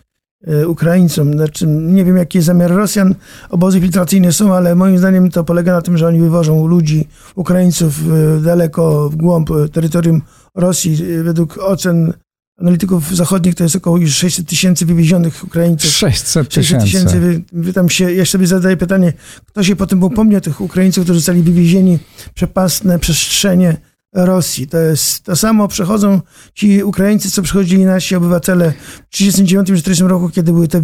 e, 0.47 0.67
Ukraińcom. 0.67 1.33
Znaczy, 1.33 1.67
nie 1.67 2.05
wiem, 2.05 2.17
jaki 2.17 2.37
jest 2.37 2.45
zamiar 2.45 2.71
Rosjan. 2.71 3.15
Obozy 3.49 3.81
filtracyjne 3.81 4.33
są, 4.33 4.53
ale 4.53 4.75
moim 4.75 4.97
zdaniem 4.97 5.31
to 5.31 5.43
polega 5.43 5.73
na 5.73 5.81
tym, 5.81 5.97
że 5.97 6.07
oni 6.07 6.19
wywożą 6.19 6.67
ludzi, 6.67 7.07
Ukraińców 7.35 7.99
e, 8.37 8.41
daleko 8.41 9.09
w 9.09 9.15
głąb 9.15 9.49
terytorium 9.71 10.21
Rosji. 10.55 10.97
Według 11.23 11.57
ocen 11.57 12.13
analityków 12.61 13.15
zachodnich 13.15 13.55
to 13.55 13.63
jest 13.63 13.75
około 13.75 13.97
już 13.97 14.15
600 14.15 14.47
tysięcy 14.47 14.85
wywiezionych 14.85 15.43
Ukraińców. 15.43 15.91
600 15.91 16.49
tysięcy. 16.49 17.43
Tam 17.73 17.89
się, 17.89 18.13
ja 18.13 18.25
sobie 18.25 18.47
zadaję 18.47 18.77
pytanie, 18.77 19.13
kto 19.45 19.63
się 19.63 19.75
potem 19.75 20.03
upomni 20.03 20.35
o 20.35 20.41
tych 20.41 20.61
Ukraińców, 20.61 21.03
którzy 21.03 21.19
zostali 21.19 21.43
wywiezieni, 21.43 21.99
przepastne 22.33 22.99
przestrzenie 22.99 23.77
Rosji. 24.13 24.67
To 24.67 24.77
jest 24.77 25.23
to 25.23 25.35
samo 25.35 25.67
przechodzą 25.67 26.21
ci 26.53 26.83
Ukraińcy, 26.83 27.31
co 27.31 27.41
przechodzili 27.41 27.85
nasi 27.85 28.15
obywatele 28.15 28.73
w 29.09 29.17
1939 29.17 29.99
roku, 29.99 30.29
kiedy 30.29 30.53
były 30.53 30.67
te 30.67 30.81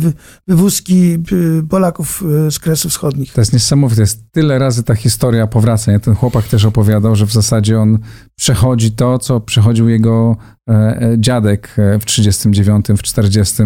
wywózki 0.48 1.18
y, 1.32 1.64
Polaków 1.70 2.24
y, 2.48 2.52
z 2.52 2.60
Kresów 2.60 2.92
Wschodnich. 2.92 3.34
To 3.34 3.42
jest 3.42 3.54
niesamowite. 3.54 4.02
Jest 4.02 4.24
tyle 4.32 4.60
razy 4.60 4.84
ta 4.84 4.96
historia 4.96 5.48
powraca. 5.48 5.92
Ja 5.92 6.00
ten 6.00 6.16
chłopak 6.16 6.48
też 6.48 6.66
opowiadał, 6.66 7.16
że 7.16 7.26
w 7.26 7.32
zasadzie 7.32 7.80
on 7.80 8.00
przechodzi 8.36 8.92
to, 8.92 9.20
co 9.20 9.40
przechodził 9.40 9.90
jego 9.90 10.38
E, 10.70 11.02
e, 11.02 11.16
dziadek 11.18 11.76
e, 11.78 12.00
w 12.00 12.06
39, 12.06 12.86
w 12.98 13.02
40. 13.02 13.64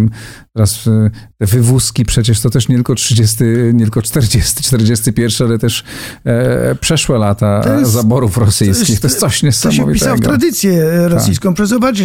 Teraz 0.54 0.90
te 1.38 1.46
wywózki 1.46 2.06
przecież 2.06 2.42
to 2.42 2.50
też 2.50 2.68
nie 2.68 2.76
tylko 2.76 2.96
30, 2.96 3.44
nie 3.74 3.84
tylko 3.84 4.02
40, 4.02 4.64
41, 4.64 5.48
ale 5.48 5.60
też 5.60 5.84
przeszłe 6.80 7.18
lata 7.18 7.80
jest, 7.80 7.92
zaborów 7.92 8.38
rosyjskich. 8.38 8.86
To 8.86 8.92
jest, 8.92 9.02
to 9.02 9.08
jest 9.08 9.20
coś 9.20 9.44
niesamowitego. 9.44 9.88
To 9.88 9.94
się 9.94 10.00
wpisał 10.00 10.18
w 10.18 10.20
tradycję 10.20 11.08
rosyjską. 11.08 11.54
Tak. 11.54 11.68
Zobacz, 11.68 11.98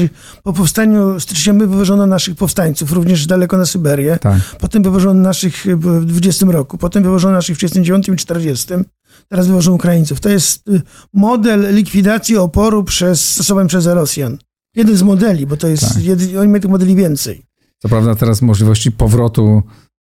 po 0.43 0.53
powstaniu 0.53 1.21
styczniowym 1.21 1.69
wywożono 1.71 2.07
naszych 2.07 2.37
powstańców, 2.37 2.93
również 2.93 3.27
daleko 3.27 3.57
na 3.59 3.67
Syberię. 3.67 4.19
Tak. 4.21 4.39
Potem 4.61 4.83
wywożono 4.83 5.21
naszych 5.21 5.67
w 5.77 6.05
20 6.05 6.47
roku, 6.47 6.79
potem 6.79 7.03
wywożono 7.03 7.35
naszych 7.35 7.57
w 7.57 7.59
39 7.59 8.09
i 8.09 8.17
40. 8.17 8.75
Teraz 9.29 9.47
wywożą 9.47 9.73
Ukraińców. 9.73 10.21
To 10.21 10.29
jest 10.29 10.69
y, 10.69 10.83
model 11.13 11.75
likwidacji 11.75 12.37
oporu 12.37 12.85
przez, 12.85 13.31
stosowany 13.31 13.69
przez 13.69 13.87
Rosjan. 13.87 14.39
Jeden 14.77 14.97
z 14.97 15.03
modeli, 15.03 15.47
bo 15.47 15.57
to 15.57 15.69
jest, 15.69 15.95
tak. 15.95 16.03
jedy, 16.03 16.41
oni 16.41 16.49
mają 16.49 16.61
tych 16.61 16.71
modeli 16.71 16.97
więcej. 16.97 17.43
Co 17.79 17.89
prawda 17.89 18.15
teraz 18.15 18.43
możliwości 18.43 18.93
powrotu, 18.93 19.63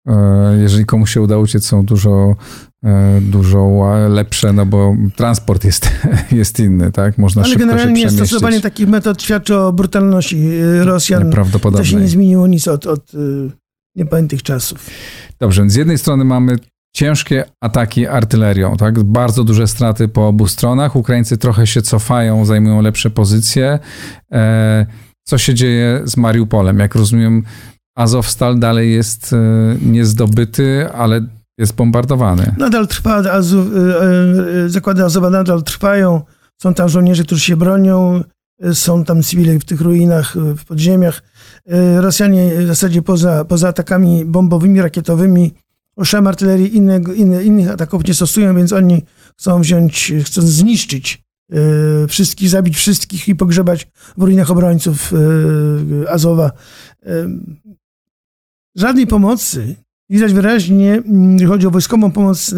e, 0.08 0.58
jeżeli 0.62 0.86
komuś 0.86 1.14
się 1.14 1.22
uda 1.22 1.38
uciec, 1.38 1.66
są 1.66 1.86
dużo, 1.86 2.36
e, 2.84 3.22
dużo 3.22 3.86
lepsze, 4.10 4.54
no 4.54 4.66
bo 4.66 4.96
transport 5.16 5.66
jest, 5.66 5.92
jest 6.32 6.60
inny, 6.60 6.92
tak? 6.92 7.18
Można 7.18 7.44
Ale 7.44 7.56
generalnie 7.56 8.10
stosowanie 8.10 8.62
takich 8.62 8.88
metod 8.88 9.24
świadczy 9.24 9.58
o 9.58 9.74
brutalności 9.74 10.38
e, 10.38 10.84
Rosjan. 10.84 11.32
To 11.62 11.84
się 11.84 11.96
nie 11.96 12.08
zmieniło 12.08 12.48
nic 12.48 12.68
od, 12.68 12.88
od 12.88 13.12
niepamiętnych 13.96 14.44
czasów. 14.44 14.90
Dobrze, 15.40 15.70
z 15.70 15.76
jednej 15.76 15.98
strony 15.98 16.26
mamy 16.26 16.56
ciężkie 16.96 17.44
ataki 17.62 18.08
artylerią, 18.08 18.78
tak? 18.78 19.04
Bardzo 19.04 19.44
duże 19.44 19.68
straty 19.68 20.08
po 20.08 20.28
obu 20.28 20.48
stronach. 20.48 20.96
Ukraińcy 20.96 21.38
trochę 21.38 21.68
się 21.68 21.82
cofają, 21.82 22.46
zajmują 22.46 22.82
lepsze 22.82 23.10
pozycje. 23.10 23.80
E, 24.32 24.86
co 25.24 25.38
się 25.38 25.54
dzieje 25.54 26.02
z 26.06 26.18
Mariupolem? 26.18 26.80
Jak 26.80 26.96
rozumiem, 26.96 27.44
Azowstal 27.98 28.60
dalej 28.60 28.94
jest 28.94 29.34
e, 29.34 29.38
niezdobyty, 29.82 30.90
ale 30.94 31.22
jest 31.58 31.76
bombardowany. 31.76 32.56
Nadal 32.58 32.88
trwa, 32.88 33.16
Azu, 33.16 33.60
e, 33.60 34.70
zakłady 34.70 35.04
Azowa 35.04 35.30
nadal 35.30 35.64
trwają. 35.64 36.22
Są 36.62 36.74
tam 36.74 36.90
żołnierze, 36.90 37.24
którzy 37.24 37.42
się 37.42 37.58
bronią. 37.58 38.24
Są 38.74 39.04
tam 39.04 39.24
cywile 39.24 39.60
w 39.60 39.66
tych 39.66 39.82
ruinach, 39.82 40.36
w 40.38 40.66
podziemiach. 40.66 41.24
Rosjanie 41.98 42.52
w 42.58 42.68
zasadzie 42.68 43.02
poza, 43.02 43.46
poza 43.46 43.68
atakami 43.68 44.26
bombowymi, 44.26 44.82
rakietowymi 44.82 45.54
Oszam 46.00 46.28
artylerii 46.28 46.76
innego, 46.76 47.14
inne, 47.14 47.44
innych 47.44 47.70
ataków 47.70 48.08
nie 48.08 48.14
stosują, 48.14 48.56
więc 48.56 48.74
oni 48.74 49.04
chcą 49.38 49.62
wziąć, 49.62 50.14
chcą 50.24 50.42
zniszczyć 50.42 51.24
y, 51.54 52.08
wszystkich, 52.08 52.50
zabić 52.50 52.76
wszystkich 52.76 53.28
i 53.28 53.36
pogrzebać 53.36 53.88
w 54.18 54.24
ruinach 54.24 54.52
obrońców 54.52 55.14
y, 55.14 56.10
Azowa. 56.10 56.52
Y, 57.08 57.30
żadnej 58.76 59.08
pomocy. 59.08 59.76
Widać 60.10 60.34
wyraźnie, 60.34 60.94
mm, 60.94 61.32
jeżeli 61.32 61.48
chodzi 61.48 61.68
o 61.68 61.72
wojskową 61.72 62.12
pomoc, 62.12 62.56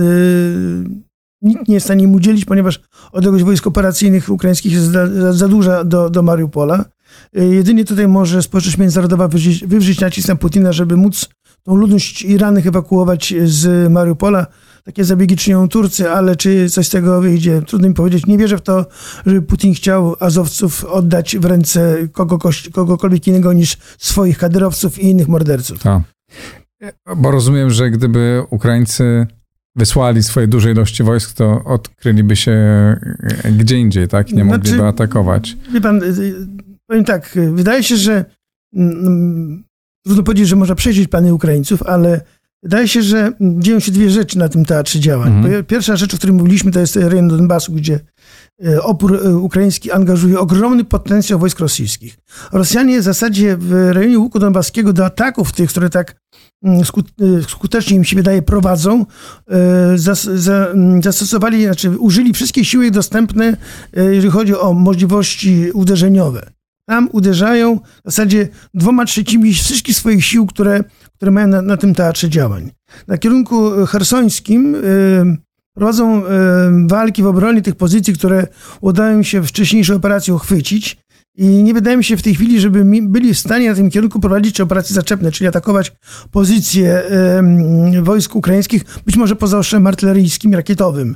nikt 1.42 1.68
nie 1.68 1.74
jest 1.74 1.84
w 1.84 1.88
stanie 1.88 2.04
im 2.04 2.14
udzielić, 2.14 2.46
ponieważ 2.46 2.82
odległość 3.12 3.44
wojsk 3.44 3.68
operacyjnych 3.68 4.30
ukraińskich 4.30 4.72
jest 4.72 4.86
za, 4.86 5.34
za 5.34 5.48
duża 5.48 5.84
do, 5.84 6.10
do 6.10 6.24
Mariupola. 6.24 6.86
Jedynie 7.34 7.86
tutaj 7.86 8.08
może 8.08 8.42
społeczność 8.42 8.78
międzynarodowa 8.78 9.28
wywrzeć, 9.28 9.66
wywrzeć 9.66 10.00
nacisk 10.00 10.28
na 10.28 10.36
Putina, 10.36 10.74
żeby 10.74 10.98
móc 10.98 11.30
tą 11.64 11.76
ludność 11.76 12.22
i 12.22 12.38
rannych 12.38 12.68
ewakuować 12.68 13.34
z 13.44 13.92
Mariupola. 13.92 14.48
Takie 14.84 15.04
zabiegi 15.04 15.36
czynią 15.36 15.68
Turcy, 15.68 16.12
ale 16.12 16.36
czy 16.36 16.70
coś 16.70 16.88
z 16.88 16.90
tego 16.90 17.22
wyjdzie? 17.22 17.62
Trudno 17.68 17.88
mi 17.88 17.94
powiedzieć. 17.94 18.26
Nie 18.26 18.38
wierzę 18.38 18.58
w 18.58 18.62
to, 18.62 18.86
że 19.26 19.42
Putin 19.42 19.74
chciał 19.74 20.16
Azowców 20.20 20.86
oddać 20.86 21.38
w 21.38 21.46
ręce 21.46 22.08
kogoś, 22.12 22.70
kogokolwiek 22.70 23.28
innego 23.28 23.54
niż 23.54 23.78
swoich 23.98 24.38
kadyrowców 24.38 25.00
i 25.00 25.06
innych 25.06 25.28
morderców. 25.28 25.88
A. 25.88 26.02
Bo 27.16 27.32
rozumiem, 27.32 27.70
że 27.70 27.92
gdyby 27.92 28.44
Ukraińcy 28.50 29.28
wysłali 29.76 30.24
swoje 30.24 30.48
duże 30.48 30.72
ilości 30.72 31.04
wojsk, 31.04 31.34
to 31.34 31.64
odkryliby 31.64 32.36
się 32.36 32.56
gdzie 33.58 33.78
indziej, 33.78 34.08
tak? 34.08 34.32
Nie 34.32 34.46
mogliby 34.46 34.68
znaczy, 34.68 34.86
atakować. 34.86 35.58
Wie 35.74 35.82
pan, 35.82 36.02
powiem 36.88 37.06
tak, 37.06 37.38
wydaje 37.54 37.84
się, 37.84 37.98
że 37.98 38.26
mm, 38.76 39.64
trudno 40.06 40.24
powiedzieć, 40.24 40.48
że 40.48 40.56
można 40.56 40.76
przejrzeć 40.76 41.08
plany 41.08 41.34
Ukraińców, 41.34 41.84
ale 41.84 42.22
wydaje 42.64 42.88
się, 42.88 43.02
że 43.02 43.32
dzieją 43.42 43.80
się 43.80 43.92
dwie 43.92 44.10
rzeczy 44.10 44.38
na 44.38 44.50
tym 44.50 44.66
teatrze 44.66 45.00
działań. 45.00 45.38
Mhm. 45.38 45.66
Pierwsza 45.66 45.96
rzecz, 45.96 46.14
o 46.14 46.18
której 46.18 46.36
mówiliśmy, 46.36 46.72
to 46.72 46.80
jest 46.80 46.96
rejon 46.96 47.28
Donbasu, 47.28 47.74
gdzie 47.74 48.00
e, 48.66 48.84
opór 48.84 49.20
e, 49.26 49.38
ukraiński 49.38 49.92
angażuje 49.92 50.40
ogromny 50.40 50.84
potencjał 50.84 51.40
wojsk 51.40 51.60
rosyjskich. 51.60 52.18
Rosjanie 52.52 53.00
w 53.00 53.04
zasadzie 53.04 53.58
w 53.58 53.90
rejonie 53.92 54.20
łuku 54.20 54.40
donbaskiego 54.40 54.94
do 54.94 55.06
ataków 55.06 55.52
tych, 55.52 55.70
które 55.70 55.90
tak 55.90 56.16
mm, 56.64 56.82
e, 56.82 56.84
skutecznie 57.50 57.98
im 57.98 58.04
się 58.04 58.16
wydaje 58.16 58.42
prowadzą, 58.42 59.06
mm, 59.48 61.02
zastosowali, 61.02 61.64
znaczy 61.64 61.90
użyli 61.90 62.34
wszystkie 62.34 62.66
siły 62.66 62.92
dostępne, 62.92 63.58
jeżeli 63.94 64.30
chodzi 64.30 64.56
o 64.56 64.74
możliwości 64.74 65.72
uderzeniowe. 65.74 66.52
Tam 66.86 67.10
uderzają 67.12 67.80
w 67.80 67.82
zasadzie 68.06 68.48
dwoma 68.74 69.06
trzecimi 69.06 69.54
wszystkich 69.54 69.96
swoich 69.96 70.26
sił, 70.26 70.46
które, 70.46 70.84
które 71.16 71.32
mają 71.32 71.48
na, 71.48 71.62
na 71.62 71.78
tym 71.78 71.96
teatrze 71.96 72.30
działań. 72.30 72.72
Na 73.08 73.18
kierunku 73.18 73.86
hersońskim 73.86 74.74
yy, 74.74 75.38
prowadzą 75.76 76.20
yy, 76.20 76.28
walki 76.88 77.24
w 77.24 77.28
obronie 77.28 77.62
tych 77.62 77.76
pozycji, 77.76 78.14
które 78.14 78.48
udało 78.82 79.12
im 79.12 79.24
się 79.24 79.42
w 79.42 79.48
wcześniejszej 79.48 79.96
operacji 79.96 80.34
uchwycić. 80.34 80.98
I 81.36 81.48
nie 81.48 81.74
wydaje 81.74 81.98
mi 81.98 82.04
się 82.04 82.18
w 82.18 82.22
tej 82.22 82.36
chwili, 82.36 82.60
żeby 82.60 82.86
byli 83.02 83.34
w 83.34 83.40
stanie 83.40 83.70
na 83.70 83.76
tym 83.76 83.90
kierunku 83.90 84.20
prowadzić 84.20 84.62
operacje 84.62 84.96
zaczepne, 84.96 85.32
czyli 85.32 85.48
atakować 85.48 85.92
pozycje 86.32 87.04
wojsk 88.02 88.36
ukraińskich, 88.36 88.84
być 89.06 89.18
może 89.18 89.36
poza 89.36 89.58
ostrzem 89.58 89.88
artyleryjskim, 89.88 90.54
rakietowym. 90.54 91.16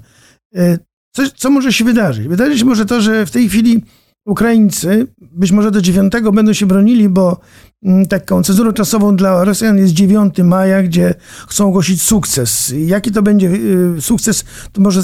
Co, 1.16 1.24
co 1.36 1.50
może 1.50 1.74
się 1.74 1.86
wydarzyć? 1.86 2.28
Wydarzy 2.28 2.60
się 2.60 2.66
może 2.66 2.86
to, 2.86 3.02
że 3.02 3.26
w 3.26 3.32
tej 3.32 3.50
chwili 3.50 3.84
Ukraińcy 4.26 5.08
być 5.18 5.52
może 5.52 5.72
do 5.72 5.82
9 5.82 6.14
będą 6.34 6.54
się 6.54 6.66
bronili, 6.66 7.10
bo 7.10 7.40
mm, 7.84 8.06
taką 8.06 8.44
cezurą 8.44 8.74
czasową 8.74 9.16
dla 9.16 9.44
Rosjan 9.44 9.78
jest 9.78 9.94
9 9.94 10.38
maja, 10.44 10.84
gdzie 10.84 11.14
chcą 11.48 11.68
ogłosić 11.68 12.02
sukces. 12.02 12.74
Jaki 12.78 13.12
to 13.12 13.22
będzie 13.22 13.50
y, 13.98 14.02
sukces, 14.02 14.46
to 14.72 14.82
może 14.82 15.00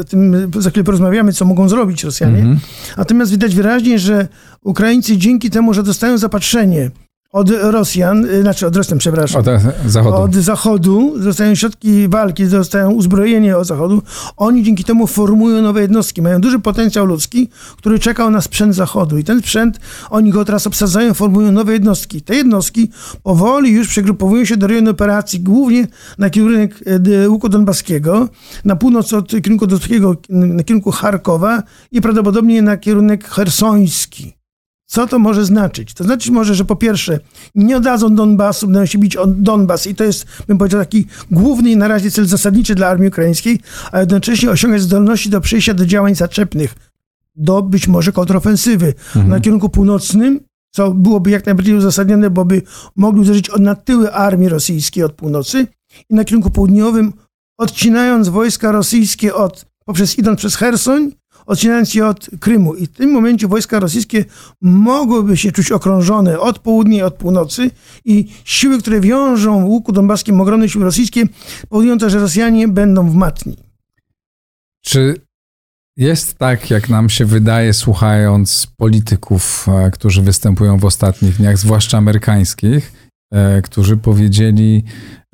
o 0.00 0.04
tym 0.04 0.50
za 0.58 0.70
chwilę 0.70 0.84
porozmawiamy, 0.84 1.32
co 1.32 1.44
mogą 1.44 1.68
zrobić 1.68 2.04
Rosjanie. 2.04 2.42
-hmm. 2.42 2.56
Natomiast 2.96 3.30
widać 3.30 3.54
wyraźnie, 3.54 3.98
że 3.98 4.28
Ukraińcy 4.62 5.16
dzięki 5.16 5.50
temu, 5.50 5.74
że 5.74 5.82
dostają 5.82 6.18
zapatrzenie 6.18 6.90
od 7.32 7.50
Rosjan, 7.50 8.24
y, 8.24 8.42
znaczy 8.42 8.66
od 8.66 8.76
Rosjan, 8.76 8.98
przepraszam. 8.98 9.40
Od 9.40 9.90
Zachodu. 9.90 10.16
Od 10.16 10.34
Zachodu 10.34 11.14
dostają 11.18 11.54
środki 11.54 12.08
walki, 12.08 12.46
dostają 12.46 12.90
uzbrojenie 12.90 13.56
od 13.56 13.66
Zachodu. 13.66 14.02
Oni 14.36 14.62
dzięki 14.62 14.84
temu 14.84 15.06
formują 15.06 15.62
nowe 15.62 15.80
jednostki. 15.80 16.22
Mają 16.22 16.40
duży 16.40 16.58
potencjał 16.58 17.06
ludzki, 17.06 17.48
który 17.76 17.98
czekał 17.98 18.30
na 18.30 18.40
sprzęt 18.40 18.74
Zachodu. 18.74 19.18
I 19.18 19.24
ten 19.24 19.40
sprzęt, 19.40 19.80
oni 20.10 20.30
go 20.30 20.44
teraz 20.44 20.66
obsadzają, 20.66 21.14
formują 21.14 21.52
nowe 21.52 21.72
jednostki. 21.72 22.22
Te 22.22 22.34
jednostki 22.34 22.90
powoli 23.22 23.70
już 23.70 23.88
przegrupowują 23.88 24.44
się 24.44 24.56
do 24.56 24.66
rejonu 24.66 24.90
operacji, 24.90 25.40
głównie 25.40 25.86
na 26.18 26.30
kierunek 26.30 26.80
e, 27.24 27.28
łuku 27.28 27.48
donbaskiego, 27.48 28.28
na 28.64 28.76
północ 28.76 29.12
od 29.12 29.28
kierunku 29.28 29.66
donbaskiego, 29.66 30.16
na 30.28 30.64
kierunku 30.64 30.90
Charkowa 30.90 31.62
i 31.92 32.00
prawdopodobnie 32.00 32.62
na 32.62 32.76
kierunek 32.76 33.28
hersoński. 33.28 34.35
Co 34.86 35.06
to 35.06 35.18
może 35.18 35.44
znaczyć? 35.44 35.94
To 35.94 36.04
znaczy 36.04 36.32
może, 36.32 36.54
że 36.54 36.64
po 36.64 36.76
pierwsze 36.76 37.20
nie 37.54 37.76
oddadzą 37.76 38.14
Donbasu, 38.14 38.66
będą 38.66 38.86
się 38.86 38.98
bić 38.98 39.16
o 39.16 39.26
Donbas 39.26 39.86
i 39.86 39.94
to 39.94 40.04
jest, 40.04 40.26
bym 40.46 40.58
powiedział, 40.58 40.80
taki 40.80 41.06
główny 41.30 41.76
na 41.76 41.88
razie 41.88 42.10
cel 42.10 42.26
zasadniczy 42.26 42.74
dla 42.74 42.88
armii 42.88 43.08
ukraińskiej, 43.08 43.60
a 43.92 44.00
jednocześnie 44.00 44.50
osiągać 44.50 44.82
zdolności 44.82 45.30
do 45.30 45.40
przejścia 45.40 45.74
do 45.74 45.86
działań 45.86 46.14
zaczepnych, 46.14 46.74
do 47.36 47.62
być 47.62 47.88
może 47.88 48.12
kontrofensywy 48.12 48.86
mhm. 48.86 49.28
na 49.28 49.40
kierunku 49.40 49.68
północnym, 49.68 50.40
co 50.70 50.90
byłoby 50.90 51.30
jak 51.30 51.46
najbardziej 51.46 51.74
uzasadnione, 51.74 52.30
bo 52.30 52.44
by 52.44 52.62
mogli 52.96 53.20
uderzyć 53.20 53.50
na 53.58 53.74
tyły 53.74 54.12
armii 54.12 54.48
rosyjskiej 54.48 55.04
od 55.04 55.12
północy 55.12 55.66
i 56.10 56.14
na 56.14 56.24
kierunku 56.24 56.50
południowym, 56.50 57.12
odcinając 57.58 58.28
wojska 58.28 58.72
rosyjskie 58.72 59.34
od, 59.34 59.66
poprzez 59.84 60.18
idąc 60.18 60.38
przez 60.38 60.56
Hersoń, 60.56 61.12
odcinając 61.46 61.94
je 61.94 62.06
od 62.06 62.30
Krymu. 62.40 62.74
I 62.74 62.86
w 62.86 62.92
tym 62.92 63.10
momencie 63.10 63.48
wojska 63.48 63.80
rosyjskie 63.80 64.24
mogłyby 64.60 65.36
się 65.36 65.52
czuć 65.52 65.72
okrążone 65.72 66.40
od 66.40 66.58
południa 66.58 66.98
i 66.98 67.02
od 67.02 67.14
północy 67.14 67.70
i 68.04 68.28
siły, 68.44 68.78
które 68.78 69.00
wiążą 69.00 69.60
w 69.60 69.64
łuku 69.64 69.92
donbaskim 69.92 70.40
ogromne 70.40 70.68
siły 70.68 70.84
rosyjskie, 70.84 71.22
powodują 71.68 71.98
to, 71.98 72.10
że 72.10 72.18
Rosjanie 72.18 72.68
będą 72.68 73.10
w 73.10 73.14
matni. 73.14 73.56
Czy 74.84 75.14
jest 75.96 76.38
tak, 76.38 76.70
jak 76.70 76.88
nam 76.88 77.08
się 77.08 77.24
wydaje, 77.24 77.72
słuchając 77.72 78.66
polityków, 78.76 79.66
e, 79.68 79.90
którzy 79.90 80.22
występują 80.22 80.78
w 80.78 80.84
ostatnich 80.84 81.36
dniach, 81.36 81.58
zwłaszcza 81.58 81.98
amerykańskich, 81.98 82.92
e, 83.32 83.62
którzy 83.62 83.96
powiedzieli 83.96 84.84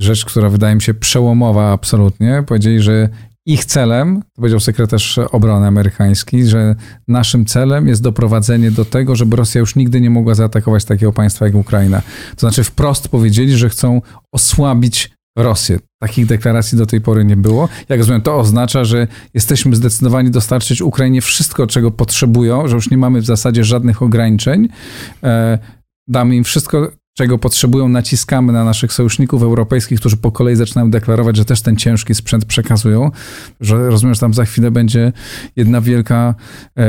rzecz, 0.01 0.25
która 0.25 0.49
wydaje 0.49 0.75
mi 0.75 0.83
się 0.83 0.95
przełomowa 0.95 1.73
absolutnie. 1.73 2.45
Powiedzieli, 2.47 2.81
że 2.81 3.09
ich 3.47 3.65
celem, 3.65 4.23
to 4.23 4.37
powiedział 4.37 4.61
sekretarz 4.61 5.19
obrony 5.19 5.67
amerykański, 5.67 6.45
że 6.45 6.75
naszym 7.09 7.47
celem 7.47 7.89
jest 7.89 8.03
doprowadzenie 8.03 8.71
do 8.71 8.85
tego, 8.85 9.17
żeby 9.17 9.37
Rosja 9.37 9.59
już 9.59 9.77
nigdy 9.77 10.01
nie 10.01 10.11
mogła 10.11 10.35
zaatakować 10.35 10.85
takiego 10.85 11.13
państwa 11.13 11.47
jak 11.47 11.55
Ukraina. 11.55 12.03
To 12.31 12.41
znaczy 12.41 12.65
wprost 12.65 13.09
powiedzieli, 13.09 13.57
że 13.57 13.69
chcą 13.69 14.03
osłabić 14.33 15.11
Rosję. 15.39 15.79
Takich 16.01 16.27
deklaracji 16.27 16.79
do 16.79 16.87
tej 16.87 17.01
pory 17.01 17.25
nie 17.25 17.37
było. 17.37 17.69
Jak 17.89 17.99
rozumiem, 17.99 18.23
to 18.23 18.37
oznacza, 18.37 18.85
że 18.85 19.07
jesteśmy 19.35 19.77
zdecydowani 19.77 20.31
dostarczyć 20.31 20.83
Ukrainie 20.83 21.21
wszystko, 21.21 21.67
czego 21.67 21.91
potrzebują, 21.91 22.69
że 22.69 22.75
już 22.75 22.91
nie 22.91 22.99
mamy 22.99 23.21
w 23.21 23.25
zasadzie 23.25 23.65
żadnych 23.65 24.03
ograniczeń. 24.03 24.69
E, 25.23 25.59
damy 26.09 26.37
im 26.37 26.45
wszystko, 26.45 26.91
czego 27.15 27.39
potrzebują, 27.39 27.89
naciskamy 27.89 28.53
na 28.53 28.65
naszych 28.65 28.93
sojuszników 28.93 29.43
europejskich, 29.43 30.01
którzy 30.01 30.17
po 30.17 30.33
kolei 30.33 30.57
zaczynają 30.57 30.91
deklarować, 30.91 31.37
że 31.37 31.45
też 31.45 31.63
ten 31.63 31.77
ciężki 31.77 32.15
sprzęt 32.15 32.45
przekazują, 32.45 33.11
że 33.61 33.91
rozumiem, 33.91 34.15
że 34.15 34.21
tam 34.21 34.35
za 34.35 34.45
chwilę 34.45 34.71
będzie 34.71 35.13
jedna 35.57 35.81
wielka, 35.81 36.35
e, 36.77 36.85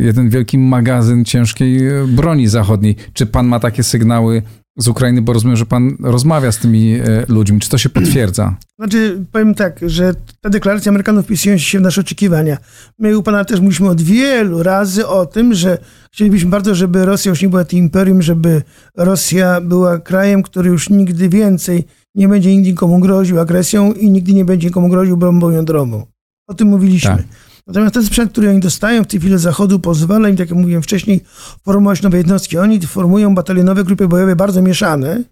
jeden 0.00 0.30
wielki 0.30 0.58
magazyn 0.58 1.24
ciężkiej 1.24 1.80
broni 2.08 2.48
zachodniej. 2.48 2.96
Czy 3.12 3.26
pan 3.26 3.46
ma 3.46 3.60
takie 3.60 3.82
sygnały 3.82 4.42
z 4.76 4.88
Ukrainy, 4.88 5.22
bo 5.22 5.32
rozumiem, 5.32 5.56
że 5.56 5.66
pan 5.66 5.96
rozmawia 6.00 6.52
z 6.52 6.58
tymi 6.58 6.94
e, 6.94 7.24
ludźmi. 7.28 7.60
Czy 7.60 7.68
to 7.68 7.78
się 7.78 7.88
potwierdza? 7.88 8.56
Znaczy, 8.78 9.24
powiem 9.32 9.54
tak, 9.54 9.80
że 9.86 10.14
te 10.40 10.50
deklaracje 10.50 10.88
Amerykanów 10.88 11.24
wpisują 11.24 11.58
się 11.58 11.78
w 11.78 11.82
nasze 11.82 12.00
oczekiwania. 12.00 12.58
My 12.98 13.18
u 13.18 13.22
pana 13.22 13.44
też 13.44 13.60
mówiliśmy 13.60 13.88
od 13.88 14.02
wielu 14.02 14.62
razy 14.62 15.06
o 15.06 15.26
tym, 15.26 15.54
że 15.54 15.78
chcielibyśmy 16.12 16.50
bardzo, 16.50 16.74
żeby 16.74 17.04
Rosja 17.04 17.30
już 17.30 17.42
nie 17.42 17.48
była 17.48 17.64
tym 17.64 17.78
imperium, 17.78 18.22
żeby 18.22 18.62
Rosja 18.96 19.60
była 19.60 19.98
krajem, 19.98 20.42
który 20.42 20.70
już 20.70 20.90
nigdy 20.90 21.28
więcej 21.28 21.84
nie 22.14 22.28
będzie 22.28 22.56
nikomu 22.56 23.00
groził 23.00 23.40
agresją 23.40 23.92
i 23.92 24.10
nigdy 24.10 24.34
nie 24.34 24.44
będzie 24.44 24.66
nikomu 24.66 24.88
groził 24.88 25.16
bombą 25.16 25.50
jądrową. 25.50 26.06
O 26.46 26.54
tym 26.54 26.68
mówiliśmy. 26.68 27.10
Tak. 27.10 27.26
Natomiast 27.66 27.94
ten 27.94 28.04
sprzęt, 28.04 28.32
który 28.32 28.50
oni 28.50 28.60
dostają 28.60 29.04
w 29.04 29.06
tej 29.06 29.20
chwili 29.20 29.38
z 29.38 29.40
zachodu, 29.40 29.78
pozwala 29.78 30.28
im, 30.28 30.36
tak 30.36 30.50
jak 30.50 30.58
mówiłem 30.58 30.82
wcześniej, 30.82 31.20
formować 31.64 32.02
nowe 32.02 32.18
jednostki. 32.18 32.58
Oni 32.58 32.80
formują 32.80 33.34
batalionowe 33.34 33.84
grupy 33.84 34.08
bojowe 34.08 34.36
bardzo 34.36 34.62
mieszane, 34.62 35.22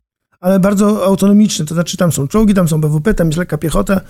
ale 0.41 0.61
bardzo 0.61 1.05
autonomiczne. 1.05 1.65
To 1.65 1.75
znaczy 1.75 1.97
tam 1.97 2.13
są 2.13 2.29
czołgi, 2.29 2.55
tam 2.55 2.69
są 2.69 2.81
BWP, 2.81 3.15
tam 3.15 3.27
jest 3.27 3.39
lekka 3.39 3.59
piechota, 3.59 4.01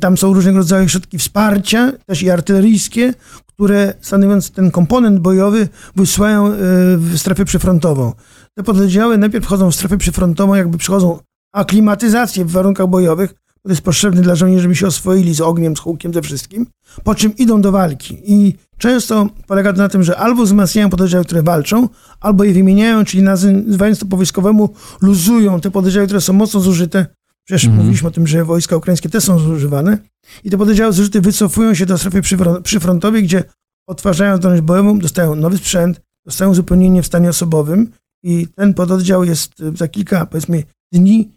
tam 0.00 0.16
są 0.16 0.34
różnego 0.34 0.58
rodzaju 0.58 0.88
środki 0.88 1.18
wsparcia, 1.18 1.92
też 2.06 2.22
i 2.22 2.30
artyleryjskie, 2.30 3.14
które 3.46 3.94
stanowiąc 4.00 4.50
ten 4.50 4.70
komponent 4.70 5.18
bojowy 5.20 5.68
wysyłają 5.96 6.46
e, 6.46 6.52
w 6.96 7.18
strefę 7.18 7.44
przyfrontową. 7.44 8.12
Te 8.54 8.62
pododdziały 8.62 9.18
najpierw 9.18 9.44
wchodzą 9.44 9.70
w 9.70 9.74
strefę 9.74 9.98
przyfrontową, 9.98 10.54
jakby 10.54 10.78
przychodzą 10.78 11.18
aklimatyzację 11.52 12.44
w 12.44 12.50
warunkach 12.50 12.86
bojowych, 12.86 13.34
to 13.68 13.72
jest 13.72 13.82
potrzebny 13.82 14.22
dla 14.22 14.34
żołnierzy, 14.34 14.62
żeby 14.62 14.76
się 14.76 14.86
oswoili 14.86 15.34
z 15.34 15.40
ogniem, 15.40 15.76
z 15.76 15.80
hukiem, 15.80 16.14
ze 16.14 16.22
wszystkim, 16.22 16.66
po 17.04 17.14
czym 17.14 17.36
idą 17.36 17.60
do 17.60 17.72
walki. 17.72 18.18
I 18.24 18.54
często 18.78 19.28
polega 19.46 19.72
to 19.72 19.78
na 19.78 19.88
tym, 19.88 20.02
że 20.02 20.16
albo 20.16 20.44
wzmacniają 20.44 20.90
pododdziały, 20.90 21.24
które 21.24 21.42
walczą, 21.42 21.88
albo 22.20 22.44
je 22.44 22.52
wymieniają, 22.52 23.04
czyli 23.04 23.22
nazywając 23.22 23.98
to 23.98 24.06
po 24.06 24.16
wojskowemu, 24.16 24.74
luzują 25.00 25.60
te 25.60 25.70
pododdziały, 25.70 26.06
które 26.06 26.20
są 26.20 26.32
mocno 26.32 26.60
zużyte. 26.60 27.06
Przecież 27.44 27.64
mm. 27.64 27.76
mówiliśmy 27.76 28.08
o 28.08 28.10
tym, 28.10 28.26
że 28.26 28.44
wojska 28.44 28.76
ukraińskie 28.76 29.08
też 29.08 29.24
są 29.24 29.38
zużywane. 29.38 29.98
I 30.44 30.50
te 30.50 30.58
pododdziały 30.58 30.92
zużyte 30.92 31.20
wycofują 31.20 31.74
się 31.74 31.86
do 31.86 31.98
strefy 31.98 32.22
przyfrontowej, 32.62 33.22
gdzie 33.22 33.44
odtwarzają 33.88 34.36
zdolność 34.36 34.62
bojową, 34.62 34.98
dostają 34.98 35.34
nowy 35.34 35.58
sprzęt, 35.58 36.00
dostają 36.26 36.50
uzupełnienie 36.50 37.02
w 37.02 37.06
stanie 37.06 37.28
osobowym 37.28 37.90
i 38.22 38.46
ten 38.54 38.74
pododdział 38.74 39.24
jest 39.24 39.52
za 39.74 39.88
kilka, 39.88 40.26
powiedzmy, 40.26 40.62
dni, 40.92 41.30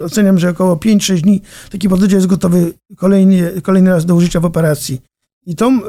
oceniam, 0.00 0.38
że 0.38 0.50
około 0.50 0.76
5-6 0.76 1.20
dni 1.20 1.40
taki 1.70 1.88
pododdział 1.88 2.16
jest 2.16 2.26
gotowy 2.26 2.72
kolejny, 2.96 3.62
kolejny 3.62 3.90
raz 3.90 4.06
do 4.06 4.14
użycia 4.14 4.40
w 4.40 4.44
operacji. 4.44 5.00
I 5.46 5.56
tą, 5.56 5.80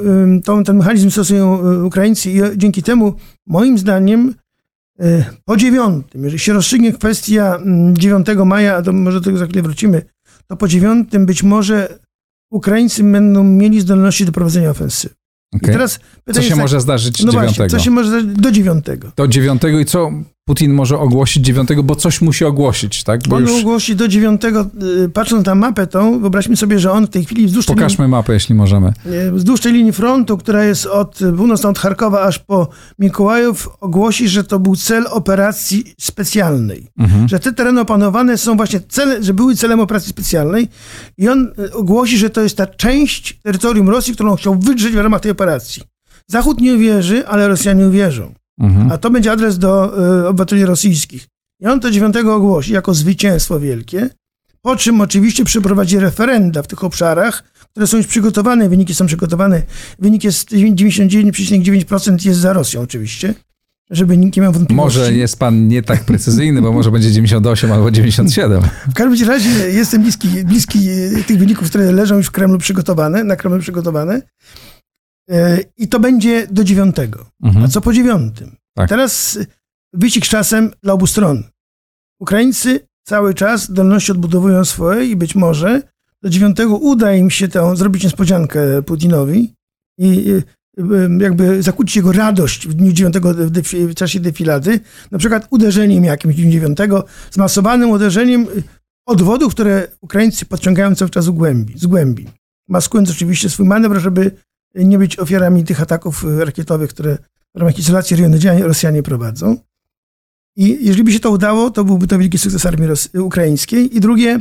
tą, 0.44 0.64
ten 0.64 0.78
mechanizm 0.78 1.12
stosują 1.12 1.72
y, 1.72 1.84
Ukraińcy 1.84 2.32
i 2.32 2.40
dzięki 2.56 2.84
temu, 2.84 3.14
moim 3.48 3.78
zdaniem, 3.78 4.36
y, 5.02 5.26
po 5.46 5.58
dziewiątym, 5.58 6.24
jeżeli 6.24 6.40
się 6.40 6.54
rozstrzygnie 6.54 6.94
kwestia 6.94 7.60
9 7.94 8.28
maja, 8.46 8.76
a 8.76 8.82
to 8.82 8.94
może 8.94 9.20
do 9.20 9.26
tego 9.26 9.38
za 9.38 9.46
chwilę 9.46 9.62
wrócimy, 9.62 10.02
to 10.48 10.58
po 10.58 10.68
dziewiątym 10.68 11.26
być 11.26 11.44
może 11.44 12.00
Ukraińcy 12.52 13.04
będą 13.04 13.44
mieli 13.44 13.82
zdolności 13.82 14.26
do 14.26 14.32
prowadzenia 14.32 14.70
ofensywy. 14.70 15.16
Okay. 15.56 15.70
I 15.70 15.74
teraz 15.74 16.00
co 16.34 16.42
się 16.42 16.50
tak, 16.50 16.58
może 16.58 16.82
zdarzyć 16.82 17.24
no 17.24 17.32
9? 17.32 17.56
Właśnie, 17.56 17.70
co 17.70 17.80
się 17.80 17.92
może 17.92 18.10
zdarzyć 18.10 18.30
do 18.30 18.52
dziewiątego? 18.52 19.12
Do 19.16 19.28
dziewiątego 19.28 19.80
i 19.80 19.86
co 19.86 20.12
Putin 20.48 20.74
może 20.74 21.00
ogłosić 21.00 21.46
dziewiątego, 21.46 21.84
bo 21.84 21.96
coś 21.96 22.22
musi 22.22 22.46
ogłosić, 22.46 23.04
tak? 23.04 23.28
Bo 23.28 23.36
on 23.36 23.42
już... 23.42 23.52
ogłosi 23.52 23.96
do 23.96 24.08
dziewiątego, 24.08 24.68
y, 25.04 25.10
patrząc 25.10 25.46
na 25.46 25.56
mapę 25.56 25.88
tą, 25.88 26.20
wyobraźmy 26.20 26.58
sobie, 26.58 26.80
że 26.80 26.92
on 26.92 27.08
w 27.08 27.10
tej 27.10 27.26
chwili 27.26 27.46
wzdłuż 27.46 27.66
Pokażmy 27.66 28.06
linii, 28.06 28.12
mapę, 28.12 28.34
jeśli 28.34 28.56
możemy. 28.56 28.94
Wzdłuż 29.32 29.62
tej 29.62 29.74
linii 29.74 29.92
frontu, 29.92 30.38
która 30.38 30.64
jest 30.64 30.86
od 30.86 31.20
północna 31.38 31.70
od 31.70 31.80
Charkowa 31.80 32.22
aż 32.22 32.40
po 32.40 32.68
Mikołajów, 33.00 33.70
ogłosi, 33.80 34.28
że 34.28 34.44
to 34.44 34.60
był 34.60 34.76
cel 34.76 35.06
operacji 35.10 35.94
specjalnej. 36.00 36.88
Mhm. 36.98 37.28
Że 37.28 37.40
te 37.40 37.54
tereny 37.54 37.82
opanowane 37.82 38.38
są 38.38 38.58
właśnie 38.58 38.80
cele, 38.80 39.24
że 39.24 39.34
były 39.34 39.56
celem 39.56 39.80
operacji 39.80 40.10
specjalnej 40.10 40.68
i 41.18 41.30
on 41.30 41.52
y, 41.60 41.74
ogłosi, 41.74 42.18
że 42.18 42.30
to 42.30 42.42
jest 42.42 42.58
ta 42.58 42.68
część 42.68 43.40
terytorium 43.44 43.90
Rosji, 43.90 44.14
którą 44.14 44.36
chciał 44.36 44.56
wydrzeć 44.60 44.94
w 44.94 45.00
ramach 45.00 45.22
tej 45.22 45.32
operacji. 45.32 45.84
Zachód 46.28 46.62
nie 46.62 46.76
uwierzy, 46.76 47.28
ale 47.28 47.48
Rosjanie 47.48 47.88
uwierzą. 47.88 48.34
Mhm. 48.60 48.92
A 48.92 48.98
to 48.98 49.10
będzie 49.12 49.32
adres 49.32 49.58
do 49.58 50.00
y, 50.24 50.28
obywateli 50.28 50.66
rosyjskich. 50.66 51.28
I 51.60 51.66
on 51.66 51.80
to 51.80 51.92
9 51.92 52.16
ogłosi 52.16 52.74
jako 52.74 52.94
zwycięstwo 52.94 53.60
wielkie, 53.60 54.10
po 54.62 54.76
czym 54.76 55.02
oczywiście 55.02 55.46
przeprowadzi 55.46 56.00
referenda 56.00 56.64
w 56.64 56.68
tych 56.68 56.84
obszarach, 56.84 57.44
które 57.72 57.88
są 57.88 57.98
już 57.98 58.08
przygotowane, 58.08 58.70
wyniki 58.70 58.96
są 58.96 59.06
przygotowane. 59.06 59.62
Wynik 60.00 60.24
jest 60.24 60.52
99,9% 60.52 62.26
jest 62.26 62.40
za 62.40 62.54
Rosją 62.54 62.82
oczywiście, 62.82 63.34
żeby 63.90 64.18
nikt 64.18 64.38
nie 64.38 64.42
miał 64.42 64.52
wątpliwości. 64.52 65.00
Może 65.00 65.14
jest 65.14 65.40
pan 65.40 65.68
nie 65.68 65.84
tak 65.84 66.04
precyzyjny, 66.04 66.62
bo 66.62 66.72
może 66.72 66.92
będzie 66.92 67.12
98 67.12 67.72
albo 67.72 67.92
97. 67.92 68.62
W 68.90 68.94
każdym 68.94 69.28
razie 69.28 69.50
jestem 69.50 70.02
bliski, 70.02 70.28
bliski 70.28 70.80
tych 71.28 71.38
wyników, 71.38 71.70
które 71.70 71.92
leżą 71.92 72.18
już 72.18 72.28
w 72.28 72.32
Kremlu 72.32 72.58
przygotowane, 72.58 73.24
na 73.24 73.36
Kremlu 73.36 73.60
przygotowane. 73.60 74.22
E, 75.30 75.60
I 75.78 75.88
to 75.88 76.00
będzie 76.00 76.48
do 76.48 76.64
dziewiątego. 76.64 77.26
Mhm. 77.44 77.66
A 77.66 77.68
co 77.68 77.82
po 77.82 77.94
dziewiątym? 77.94 78.56
Tak. 78.74 78.90
Teraz 78.90 79.40
wyścig 79.94 80.26
z 80.26 80.30
czasem 80.30 80.72
dla 80.84 80.94
obu 80.94 81.08
stron. 81.08 81.44
Ukraińcy 82.20 82.80
cały 83.04 83.34
czas 83.34 83.64
zdolności 83.64 84.12
odbudowują 84.12 84.66
swoje 84.66 85.06
i 85.06 85.16
być 85.16 85.36
może 85.36 85.82
do 86.22 86.30
dziewiątego 86.30 86.78
uda 86.78 87.14
im 87.14 87.30
się 87.30 87.48
tę, 87.48 87.76
zrobić 87.76 88.04
niespodziankę 88.04 88.82
Putinowi 88.82 89.54
i 90.00 90.26
jakby 91.20 91.64
zakłócić 91.64 91.96
jego 91.96 92.12
radość 92.12 92.68
w 92.68 92.74
dniu 92.74 92.92
dziewiątego 92.92 93.34
w 93.74 93.96
czasie 93.96 94.20
defilady, 94.20 94.80
na 95.12 95.18
przykład 95.18 95.48
uderzeniem 95.50 96.04
jakimś 96.04 96.36
w 96.36 96.38
dniu 96.38 96.52
dziewiątego, 96.52 97.06
zmasowanym 97.32 97.90
uderzeniem 97.90 98.48
odwodów, 99.06 99.54
które 99.54 99.88
Ukraińcy 100.02 100.46
podciągają 100.46 100.96
cały 100.96 101.12
czas 101.12 101.26
z 101.26 101.30
głębi, 101.30 101.80
z 101.80 101.86
głębi. 101.86 102.28
Maskując 102.70 103.12
oczywiście 103.12 103.50
swój 103.50 103.66
manewr, 103.66 104.00
żeby 104.00 104.32
nie 104.76 104.98
być 104.98 105.20
ofiarami 105.20 105.64
tych 105.64 105.82
ataków 105.82 106.26
rakietowych, 106.40 106.90
które 106.90 107.18
w 107.56 107.60
ramach 107.60 107.80
izolacji 107.80 108.18
rejonu 108.18 108.38
Rosjanie 108.64 109.04
prowadzą. 109.04 109.58
I 110.56 110.86
jeżeli 110.86 111.04
by 111.04 111.12
się 111.12 111.20
to 111.20 111.32
udało, 111.32 111.70
to 111.70 111.84
byłby 111.84 112.08
to 112.08 112.20
wielki 112.20 112.38
sukces 112.38 112.66
armii 112.66 112.90
ukraińskiej. 113.14 113.98
I 113.98 114.00
drugie, 114.00 114.40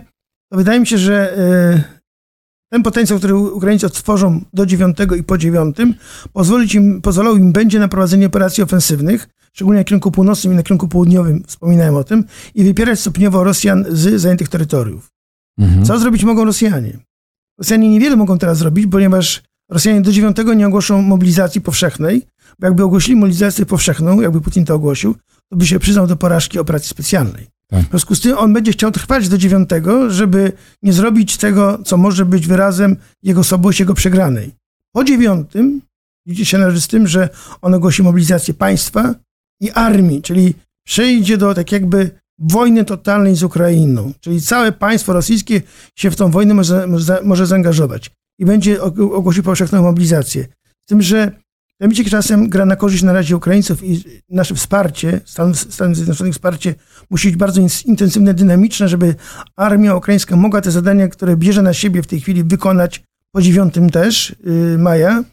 to 0.50 0.56
wydaje 0.56 0.80
mi 0.80 0.86
się, 0.86 0.98
że 0.98 1.38
e, 1.38 1.84
ten 2.70 2.82
potencjał, 2.82 3.18
który 3.18 3.36
Ukraińcy 3.36 3.86
odtworzą 3.86 4.40
do 4.52 4.66
9 4.66 4.96
i 5.18 5.22
po 5.22 5.38
9, 5.38 5.76
pozwolić 6.32 6.74
im, 6.74 7.02
pozwalał 7.02 7.36
im 7.36 7.52
będzie 7.52 7.78
na 7.78 7.88
prowadzenie 7.88 8.26
operacji 8.26 8.62
ofensywnych, 8.62 9.28
szczególnie 9.52 9.80
na 9.80 9.84
kierunku 9.84 10.10
północnym 10.10 10.52
i 10.52 10.56
na 10.56 10.62
kierunku 10.62 10.88
południowym, 10.88 11.42
wspominałem 11.46 11.94
o 11.94 12.04
tym, 12.04 12.24
i 12.54 12.64
wypierać 12.64 13.00
stopniowo 13.00 13.44
Rosjan 13.44 13.84
z 13.88 14.20
zajętych 14.20 14.48
terytoriów. 14.48 15.10
Mhm. 15.58 15.84
Co 15.84 15.98
zrobić 15.98 16.24
mogą 16.24 16.44
Rosjanie? 16.44 16.98
Rosjanie 17.58 17.88
niewiele 17.88 18.16
mogą 18.16 18.38
teraz 18.38 18.58
zrobić, 18.58 18.86
ponieważ 18.90 19.42
Rosjanie 19.70 20.00
do 20.00 20.12
9 20.12 20.37
nie 20.57 20.66
ogłoszą 20.66 21.03
mobilizacji 21.03 21.61
powszechnej, 21.61 22.22
bo 22.59 22.66
jakby 22.66 22.85
ogłosili 22.85 23.16
mobilizację 23.16 23.66
powszechną, 23.66 24.20
jakby 24.20 24.40
Putin 24.40 24.64
to 24.64 24.74
ogłosił, 24.74 25.14
to 25.50 25.57
by 25.57 25.66
się 25.66 25.79
przyznał 25.79 26.07
do 26.07 26.16
porażki 26.16 26.59
operacji 26.59 26.88
specjalnej. 26.88 27.46
Tak. 27.68 27.87
W 27.87 27.90
związku 27.90 28.14
z 28.14 28.20
tym 28.20 28.38
on 28.38 28.53
będzie 28.53 28.72
chciał 28.72 28.90
trwać 28.90 29.29
do 29.29 29.38
dziewiątego, 29.38 30.11
żeby 30.11 30.53
nie 30.83 30.92
zrobić 30.92 31.37
tego, 31.37 31.79
co 31.85 31.96
może 31.96 32.24
być 32.24 32.46
wyrazem 32.46 32.96
jego 33.22 33.44
słabości, 33.44 33.83
jego 33.83 33.94
przegranej. 33.94 34.53
Po 34.92 35.05
dziewiątym 35.05 35.81
liczy 36.27 36.44
się 36.44 36.59
należy 36.59 36.81
z 36.81 36.88
tym, 36.88 37.07
że 37.07 37.29
on 37.62 37.74
ogłosi 37.74 38.03
mobilizację 38.03 38.55
państwa 38.55 39.14
i 39.61 39.70
armii, 39.70 40.22
czyli 40.22 40.55
przejdzie 40.87 41.38
do 41.38 41.55
tak 41.55 41.72
jakby 41.72 42.11
wojny 42.38 42.85
totalnej 42.85 43.37
z 43.37 43.42
Ukrainą, 43.42 44.12
czyli 44.20 44.42
całe 44.42 44.72
państwo 44.72 45.12
rosyjskie 45.12 45.62
się 45.96 46.11
w 46.11 46.16
tą 46.16 46.31
wojnę 46.31 46.55
może, 46.55 46.87
może 47.22 47.46
zaangażować 47.46 48.11
i 48.38 48.44
będzie 48.44 48.82
ogłosił 48.82 49.42
powszechną 49.42 49.82
mobilizację. 49.82 50.46
Z 50.84 50.88
tym, 50.88 51.02
że 51.02 51.44
Emicik 51.80 52.10
czasem 52.10 52.48
gra 52.48 52.66
na 52.66 52.76
korzyść 52.76 53.02
na 53.02 53.12
razie 53.12 53.36
Ukraińców 53.36 53.84
i 53.84 54.04
nasze 54.30 54.54
wsparcie, 54.54 55.20
Stanów, 55.24 55.58
Stanów 55.58 55.96
Zjednoczonych 55.96 56.32
wsparcie 56.32 56.74
musi 57.10 57.28
być 57.28 57.36
bardzo 57.36 57.60
intensywne, 57.84 58.34
dynamiczne, 58.34 58.88
żeby 58.88 59.14
armia 59.56 59.94
ukraińska 59.94 60.36
mogła 60.36 60.60
te 60.60 60.70
zadania, 60.70 61.08
które 61.08 61.36
bierze 61.36 61.62
na 61.62 61.74
siebie 61.74 62.02
w 62.02 62.06
tej 62.06 62.20
chwili, 62.20 62.44
wykonać 62.44 63.02
po 63.32 63.42
9 63.42 63.74
też 63.92 64.36
yy, 64.44 64.78
maja. 64.78 65.24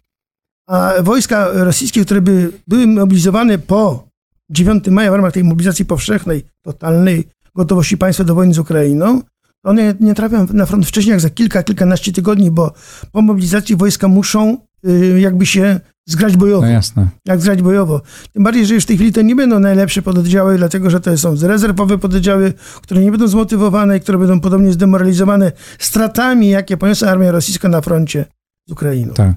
A 0.67 0.93
wojska 1.01 1.47
rosyjskie, 1.53 2.05
które 2.05 2.21
by 2.21 2.51
były 2.67 2.87
mobilizowane 2.87 3.57
po 3.57 4.07
9 4.49 4.87
maja 4.87 5.11
w 5.11 5.15
ramach 5.15 5.33
tej 5.33 5.43
mobilizacji 5.43 5.85
powszechnej, 5.85 6.43
totalnej 6.61 7.27
gotowości 7.55 7.97
państwa 7.97 8.23
do 8.23 8.35
wojny 8.35 8.53
z 8.53 8.59
Ukrainą, 8.59 9.21
one 9.63 9.93
nie 9.99 10.13
trafią 10.13 10.47
na 10.53 10.65
front 10.65 10.87
wcześniej 10.87 11.11
jak 11.11 11.19
za 11.19 11.29
kilka, 11.29 11.63
kilkanaście 11.63 12.11
tygodni, 12.11 12.51
bo 12.51 12.73
po 13.11 13.21
mobilizacji 13.21 13.75
wojska 13.75 14.07
muszą 14.07 14.57
yy, 14.83 15.19
jakby 15.19 15.45
się 15.45 15.79
zgrać 16.05 16.37
bojowo. 16.37 16.61
No 16.61 16.71
jasne. 16.71 17.07
Jak 17.25 17.41
zgrać 17.41 17.61
bojowo. 17.61 18.01
Tym 18.33 18.43
bardziej, 18.43 18.65
że 18.65 18.73
już 18.73 18.83
w 18.83 18.87
tej 18.87 18.95
chwili 18.95 19.13
to 19.13 19.21
nie 19.21 19.35
będą 19.35 19.59
najlepsze 19.59 20.01
pododdziały, 20.01 20.57
dlatego 20.57 20.89
że 20.89 20.99
to 20.99 21.17
są 21.17 21.35
rezerwowe 21.41 21.97
pododdziały, 21.97 22.53
które 22.81 23.01
nie 23.01 23.11
będą 23.11 23.27
zmotywowane 23.27 23.97
i 23.97 23.99
które 23.99 24.17
będą 24.17 24.39
podobnie 24.39 24.73
zdemoralizowane 24.73 25.51
stratami, 25.79 26.49
jakie 26.49 26.77
poniosła 26.77 27.09
armia 27.09 27.31
rosyjska 27.31 27.69
na 27.69 27.81
froncie 27.81 28.25
z 28.69 28.71
Ukrainą. 28.71 29.13
Tak. 29.13 29.35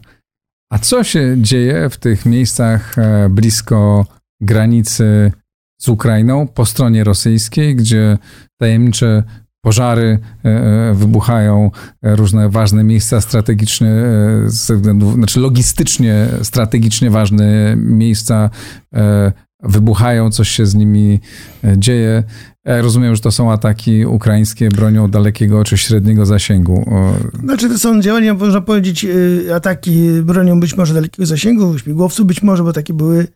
A 0.72 0.78
co 0.78 1.04
się 1.04 1.36
dzieje 1.38 1.90
w 1.90 1.96
tych 1.96 2.26
miejscach 2.26 2.98
e, 2.98 3.28
blisko 3.30 4.06
granicy 4.40 5.32
z 5.80 5.88
Ukrainą 5.88 6.46
po 6.46 6.66
stronie 6.66 7.04
rosyjskiej, 7.04 7.76
gdzie 7.76 8.18
tajemnicze 8.60 9.22
pożary 9.64 10.18
e, 10.44 10.48
e, 10.48 10.94
wybuchają, 10.94 11.70
e, 12.02 12.16
różne 12.16 12.48
ważne 12.48 12.84
miejsca 12.84 13.20
strategiczne, 13.20 14.04
ze 14.46 14.80
znaczy 15.14 15.40
logistycznie, 15.40 16.26
strategicznie 16.42 17.10
ważne 17.10 17.74
miejsca 17.76 18.50
wybuchają, 19.62 20.30
coś 20.30 20.48
się 20.48 20.66
z 20.66 20.74
nimi 20.74 21.20
dzieje. 21.76 22.22
Ja 22.64 22.82
rozumiem, 22.82 23.14
że 23.14 23.20
to 23.20 23.30
są 23.30 23.52
ataki 23.52 24.06
ukraińskie 24.06 24.68
bronią 24.68 25.10
dalekiego 25.10 25.64
czy 25.64 25.78
średniego 25.78 26.26
zasięgu. 26.26 26.90
Znaczy 27.44 27.68
to 27.68 27.78
są 27.78 28.00
działania, 28.00 28.34
można 28.34 28.60
powiedzieć, 28.60 29.06
ataki 29.54 30.08
bronią 30.22 30.60
być 30.60 30.76
może 30.76 30.94
dalekiego 30.94 31.26
zasięgu, 31.26 31.78
śmigłowców 31.78 32.26
być 32.26 32.42
może, 32.42 32.62
bo 32.62 32.72
takie 32.72 32.94
były 32.94 33.26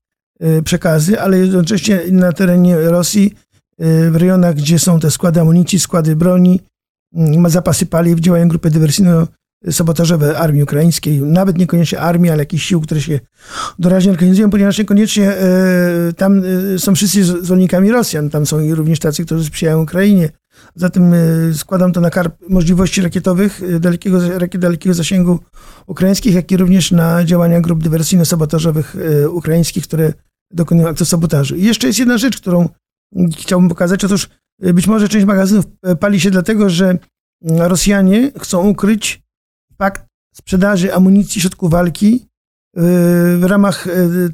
przekazy, 0.64 1.20
ale 1.20 1.38
jednocześnie 1.38 2.00
na 2.10 2.32
terenie 2.32 2.76
Rosji 2.76 3.34
w 3.78 4.16
rejonach, 4.16 4.54
gdzie 4.54 4.78
są 4.78 5.00
te 5.00 5.10
składy 5.10 5.40
amunicji, 5.40 5.78
składy 5.78 6.16
broni, 6.16 6.60
mm, 7.14 7.50
zapasy 7.50 7.86
paliw, 7.86 8.20
działają 8.20 8.48
grupy 8.48 8.70
dywersyjno-sabotażowe 8.70 10.34
armii 10.34 10.62
ukraińskiej, 10.62 11.20
nawet 11.20 11.58
niekoniecznie 11.58 12.00
armii, 12.00 12.30
ale 12.30 12.42
jakichś 12.42 12.64
sił, 12.64 12.80
które 12.80 13.00
się 13.00 13.20
doraźnie 13.78 14.12
organizują, 14.12 14.50
ponieważ 14.50 14.78
niekoniecznie 14.78 15.32
e, 15.32 16.12
tam 16.16 16.42
e, 16.74 16.78
są 16.78 16.94
wszyscy 16.94 17.24
zwolennikami 17.24 17.90
Rosjan, 17.90 18.30
tam 18.30 18.46
są 18.46 18.74
również 18.74 18.98
tacy, 18.98 19.24
którzy 19.24 19.44
sprzyjają 19.44 19.82
Ukrainie. 19.82 20.30
Zatem 20.74 21.14
e, 21.14 21.18
składam 21.54 21.92
to 21.92 22.00
na 22.00 22.10
karp 22.10 22.36
możliwości 22.48 23.02
rakietowych 23.02 23.80
dalekiego, 23.80 24.38
rakiet 24.38 24.60
dalekiego 24.60 24.94
zasięgu 24.94 25.38
ukraińskich, 25.86 26.34
jak 26.34 26.52
i 26.52 26.56
również 26.56 26.92
na 26.92 27.24
działania 27.24 27.60
grup 27.60 27.82
dywersyjno-sabotażowych 27.82 28.96
ukraińskich, 29.30 29.84
które 29.84 30.12
dokonują 30.50 30.88
aktu 30.88 31.04
sabotażu. 31.04 31.56
I 31.56 31.64
jeszcze 31.64 31.86
jest 31.86 31.98
jedna 31.98 32.18
rzecz, 32.18 32.36
którą 32.36 32.68
chciałbym 33.38 33.68
pokazać. 33.68 34.04
Otóż 34.04 34.28
y, 34.64 34.74
być 34.74 34.86
może 34.86 35.08
część 35.08 35.26
magazynów 35.26 35.64
y, 35.88 35.96
pali 35.96 36.20
się 36.20 36.30
dlatego, 36.30 36.70
że 36.70 36.90
y, 36.90 36.98
Rosjanie 37.42 38.32
chcą 38.38 38.68
ukryć 38.68 39.22
fakt 39.78 40.06
sprzedaży 40.34 40.94
amunicji, 40.94 41.40
środków 41.40 41.70
walki 41.70 42.28
w 42.74 43.44
ramach 43.46 43.86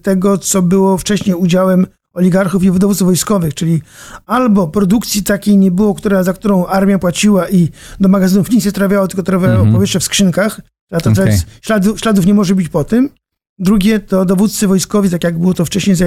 tego, 0.03 0.39
co 0.39 0.63
było 0.63 0.99
wcześniej 0.99 1.37
udziałem 1.37 1.87
oligarchów 2.13 2.65
i 2.65 2.71
wydawców 2.71 3.07
wojskowych, 3.07 3.55
czyli 3.55 3.83
albo 4.27 4.69
produkcji 4.69 5.23
takiej 5.23 5.57
nie 5.57 5.71
było, 5.71 5.95
która, 5.95 6.23
za 6.23 6.33
którą 6.33 6.67
armia 6.67 6.99
płaciła 6.99 7.49
i 7.49 7.69
do 8.01 8.09
magazynów 8.09 8.51
nic 8.51 8.65
nie 8.65 8.73
trafiało, 8.73 9.09
tylko 9.09 9.23
trafiało 9.23 9.55
mm 9.55 9.69
-hmm. 9.69 9.73
powietrze 9.75 10.01
w 10.01 10.05
skrzynkach, 10.05 10.61
a 10.91 11.01
to 11.01 11.11
okay. 11.11 11.39
śladów, 11.63 12.01
śladów 12.01 12.27
nie 12.27 12.35
może 12.35 12.55
być 12.55 12.69
po 12.69 12.85
tym. 12.85 13.11
Drugie 13.59 14.01
to 14.01 14.25
dowódcy 14.25 14.69
wojskowi, 14.69 15.11
tak 15.11 15.25
jak 15.25 15.39
było 15.39 15.55
to 15.55 15.65
wcześniej 15.65 15.97
za 15.97 16.07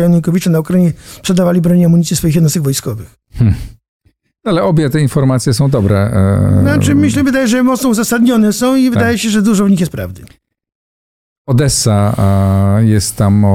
na 0.49 0.59
Ukrainie, 0.59 0.93
sprzedawali 1.17 1.61
broń 1.61 1.79
i 1.79 1.85
amunicję 1.85 2.17
swoich 2.17 2.35
jednostek 2.35 2.63
wojskowych. 2.63 3.15
Hmm. 3.33 3.55
Ale 4.43 4.63
obie 4.63 4.89
te 4.89 5.01
informacje 5.01 5.53
są 5.53 5.69
dobre. 5.69 5.97
E, 5.97 6.61
znaczy, 6.61 6.95
myślę, 6.95 7.23
wydaje, 7.23 7.47
że 7.47 7.63
mocno 7.63 7.89
uzasadnione 7.89 8.53
są 8.53 8.75
i 8.75 8.85
tak. 8.85 8.93
wydaje 8.93 9.17
się, 9.17 9.29
że 9.29 9.41
dużo 9.41 9.65
w 9.65 9.69
nich 9.69 9.79
jest 9.79 9.91
prawdy. 9.91 10.25
Odessa 11.47 12.15
jest 12.79 13.15
tam 13.15 13.45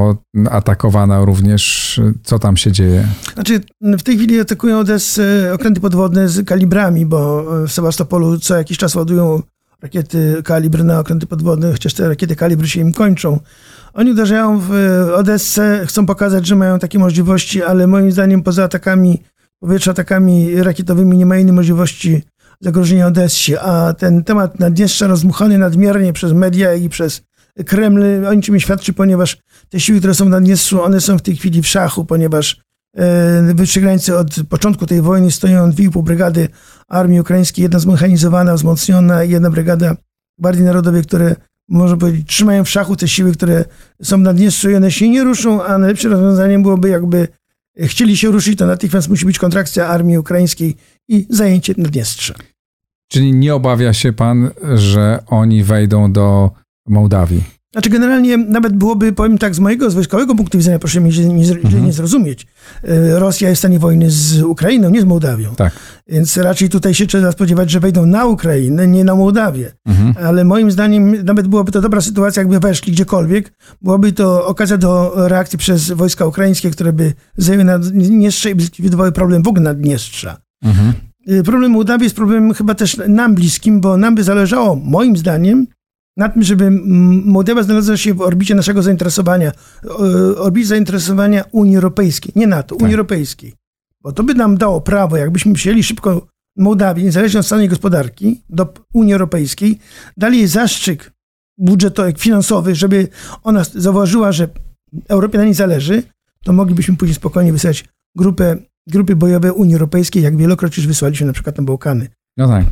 atakowana 0.51 1.25
również. 1.25 2.01
Co 2.23 2.39
tam 2.39 2.57
się 2.57 2.73
dzieje? 2.73 3.09
Znaczy, 3.35 3.61
w 3.81 4.03
tej 4.03 4.17
chwili 4.17 4.41
atakują 4.41 4.79
Odessę 4.79 5.53
okręty 5.55 5.81
podwodne 5.81 6.29
z 6.29 6.47
kalibrami, 6.47 7.07
bo 7.07 7.45
w 7.67 7.73
Sewastopolu 7.73 8.39
co 8.39 8.57
jakiś 8.57 8.79
czas 8.79 8.95
ładują 8.95 9.43
rakiety 9.83 10.43
kalibr 10.45 10.85
na 10.85 11.01
okręty 11.01 11.27
podwodne, 11.27 11.73
chociaż 11.73 11.95
te 11.95 12.09
rakiety 12.09 12.37
kalibry 12.37 12.69
się 12.69 12.81
im 12.81 12.93
kończą. 12.93 13.41
Oni 13.95 14.11
uderzają 14.11 14.59
w 14.59 14.71
Odessę, 15.15 15.87
chcą 15.87 16.07
pokazać, 16.07 16.47
że 16.47 16.57
mają 16.57 16.79
takie 16.79 16.99
możliwości, 16.99 17.63
ale 17.63 17.87
moim 17.87 18.13
zdaniem 18.13 18.43
poza 18.43 18.65
atakami 18.65 19.23
powietrza, 19.61 19.91
atakami 19.91 20.63
rakietowymi 20.63 21.19
nie 21.19 21.27
ma 21.27 21.39
innej 21.39 21.53
możliwości 21.53 22.23
zagrożenia 22.61 23.07
Odessie, 23.07 23.57
a 23.57 23.95
ten 23.95 24.25
temat 24.25 24.61
Naddniestrza 24.61 25.07
rozmuchany 25.07 25.59
nadmiernie 25.59 26.13
przez 26.13 26.33
media 26.33 26.75
i 26.75 26.89
przez 26.89 27.23
Kreml. 27.67 28.27
O 28.27 28.35
niczym 28.35 28.55
nie 28.55 28.61
świadczy, 28.61 28.93
ponieważ 28.93 29.39
te 29.69 29.81
siły, 29.81 29.99
które 29.99 30.15
są 30.15 30.29
na 30.29 30.41
Dniestrzu, 30.41 30.83
one 30.83 31.01
są 31.01 31.19
w 31.19 31.23
tej 31.23 31.37
chwili 31.37 31.63
w 31.63 31.67
szachu, 31.67 32.05
ponieważ 32.05 32.61
e, 32.97 33.55
wyższej 33.55 33.83
granicy 33.83 34.19
od 34.19 34.35
początku 34.49 34.87
tej 34.87 35.01
wojny 35.01 35.31
stoją 35.31 35.71
dwie 35.71 35.91
pół 35.91 36.03
brygady 36.03 36.49
armii 36.89 37.21
ukraińskiej, 37.21 37.63
jedna 37.63 37.79
zmechanizowana, 37.79 38.55
wzmocniona 38.55 39.25
i 39.25 39.31
jedna 39.31 39.51
brygada 39.51 39.97
Gwardii 40.39 40.65
Narodowej, 40.65 41.03
które 41.03 41.37
można 41.69 41.97
powiedzieć, 41.97 42.29
trzymają 42.29 42.65
w 42.65 42.71
szachu 42.71 42.97
te 42.97 43.09
siły, 43.09 43.33
które 43.33 43.65
są 44.03 44.19
na 44.19 44.33
Dniestrzu 44.33 44.71
i 44.71 44.75
one 44.75 44.91
się 44.91 45.09
nie 45.09 45.25
ruszą, 45.25 45.65
a 45.65 45.79
najlepszym 45.79 46.13
rozwiązaniem 46.13 46.63
byłoby 46.63 46.89
jakby 46.89 47.29
chcieli 47.79 48.17
się 48.17 48.31
ruszyć, 48.31 48.59
to 48.59 48.67
natychmiast 48.67 49.09
musi 49.09 49.27
być 49.27 49.39
kontrakcja 49.39 49.89
armii 49.89 50.19
ukraińskiej 50.19 50.77
i 51.09 51.27
zajęcie 51.31 51.75
Naddniestrza. 51.77 52.35
Czyli 53.09 53.33
nie 53.33 53.55
obawia 53.55 53.93
się 53.93 54.13
pan, 54.13 54.51
że 54.75 55.23
oni 55.27 55.65
wejdą 55.65 56.13
do 56.13 56.51
Mołdawii? 56.87 57.62
Znaczy 57.73 57.91
generalnie 57.91 58.37
nawet 58.37 58.77
byłoby, 58.77 59.13
powiem 59.13 59.39
tak, 59.39 59.55
z 59.55 59.59
mojego, 59.59 59.91
z 59.91 59.95
wojskowego 59.95 60.35
punktu 60.35 60.59
widzenia, 60.59 60.79
proszę 60.79 61.01
mnie 61.01 61.11
nie, 61.19 61.35
nie, 61.35 61.53
mhm. 61.53 61.85
nie 61.85 61.93
zrozumieć, 61.93 62.47
e, 62.85 63.19
Rosja 63.19 63.49
jest 63.49 63.59
w 63.59 63.63
stanie 63.63 63.79
wojny 63.79 64.11
z 64.11 64.43
Ukrainą, 64.43 64.91
nie 64.91 65.01
z 65.01 65.05
Mołdawią. 65.05 65.55
Tak. 65.55 65.73
Więc 66.09 66.37
raczej 66.37 66.69
tutaj 66.69 66.95
się 66.95 67.07
trzeba 67.07 67.33
spodziewać, 67.33 67.71
że 67.71 67.81
wejdą 67.81 68.07
na 68.07 68.27
Ukrainę, 68.27 68.87
nie 68.87 69.05
na 69.05 69.15
Mołdawię. 69.15 69.73
Mhm. 69.87 70.15
Ale 70.27 70.45
moim 70.45 70.71
zdaniem 70.71 71.25
nawet 71.25 71.49
byłaby 71.49 71.73
to 71.73 71.81
dobra 71.81 72.01
sytuacja, 72.01 72.41
jakby 72.41 72.61
weszli 72.61 72.93
gdziekolwiek. 72.93 73.53
Byłaby 73.83 74.13
to 74.13 74.47
okazja 74.47 74.77
do 74.77 75.13
reakcji 75.29 75.59
przez 75.59 75.91
wojska 75.91 76.27
ukraińskie, 76.27 76.71
które 76.71 76.93
by 76.93 77.13
zajęły 77.37 77.65
Naddniestrze 77.65 78.51
i 78.51 78.61
zlikwidowały 78.61 79.13
problem 79.13 79.43
w 79.43 79.49
ogóle 79.49 79.63
Naddniestrza. 79.63 80.37
Mhm. 80.63 80.93
E, 81.29 81.43
problem 81.43 81.73
Mołdawii 81.73 82.05
jest 82.05 82.17
problemem 82.17 82.55
chyba 82.55 82.75
też 82.75 82.97
nam 83.09 83.35
bliskim, 83.35 83.81
bo 83.81 83.97
nam 83.97 84.15
by 84.15 84.25
zależało, 84.25 84.77
moim 84.77 85.17
zdaniem, 85.17 85.67
na 86.17 86.29
tym, 86.29 86.43
żeby 86.43 86.71
Mołdawia 87.25 87.63
znalazła 87.63 87.97
się 87.97 88.15
w 88.15 88.21
orbicie 88.21 88.55
naszego 88.55 88.83
zainteresowania, 88.83 89.53
orbicie 90.37 90.67
zainteresowania 90.67 91.45
Unii 91.53 91.77
Europejskiej, 91.77 92.33
nie 92.37 92.47
NATO, 92.47 92.75
tak. 92.75 92.83
Unii 92.83 92.95
Europejskiej. 92.95 93.55
Bo 94.03 94.13
to 94.13 94.23
by 94.23 94.35
nam 94.35 94.57
dało 94.57 94.81
prawo, 94.81 95.17
jakbyśmy 95.17 95.53
przyjęli 95.53 95.83
szybko 95.83 96.27
Mołdawię, 96.57 97.03
niezależnie 97.03 97.41
od 97.41 97.47
stanu 97.47 97.69
gospodarki, 97.69 98.43
do 98.49 98.75
Unii 98.95 99.13
Europejskiej, 99.13 99.79
dali 100.17 100.39
jej 100.39 100.47
zastrzyk 100.47 101.13
budżetowy, 101.59 102.13
finansowy, 102.19 102.75
żeby 102.75 103.09
ona 103.43 103.65
zauważyła, 103.75 104.33
że 104.33 104.49
Europie 105.09 105.39
na 105.39 105.45
niej 105.45 105.55
zależy, 105.55 106.03
to 106.45 106.53
moglibyśmy 106.53 106.97
później 106.97 107.15
spokojnie 107.15 107.53
wysłać 107.53 107.85
grupę, 108.17 108.57
grupy 108.87 109.17
bojowe 109.17 109.53
Unii 109.53 109.75
Europejskiej, 109.75 110.23
jak 110.23 110.37
wielokrotnie 110.37 110.81
już 110.81 110.89
wysłaliśmy 110.89 111.27
na 111.27 111.33
przykład 111.33 111.59
na 111.59 111.65
Bałkany. 111.65 112.09
No 112.37 112.49
tak. 112.49 112.65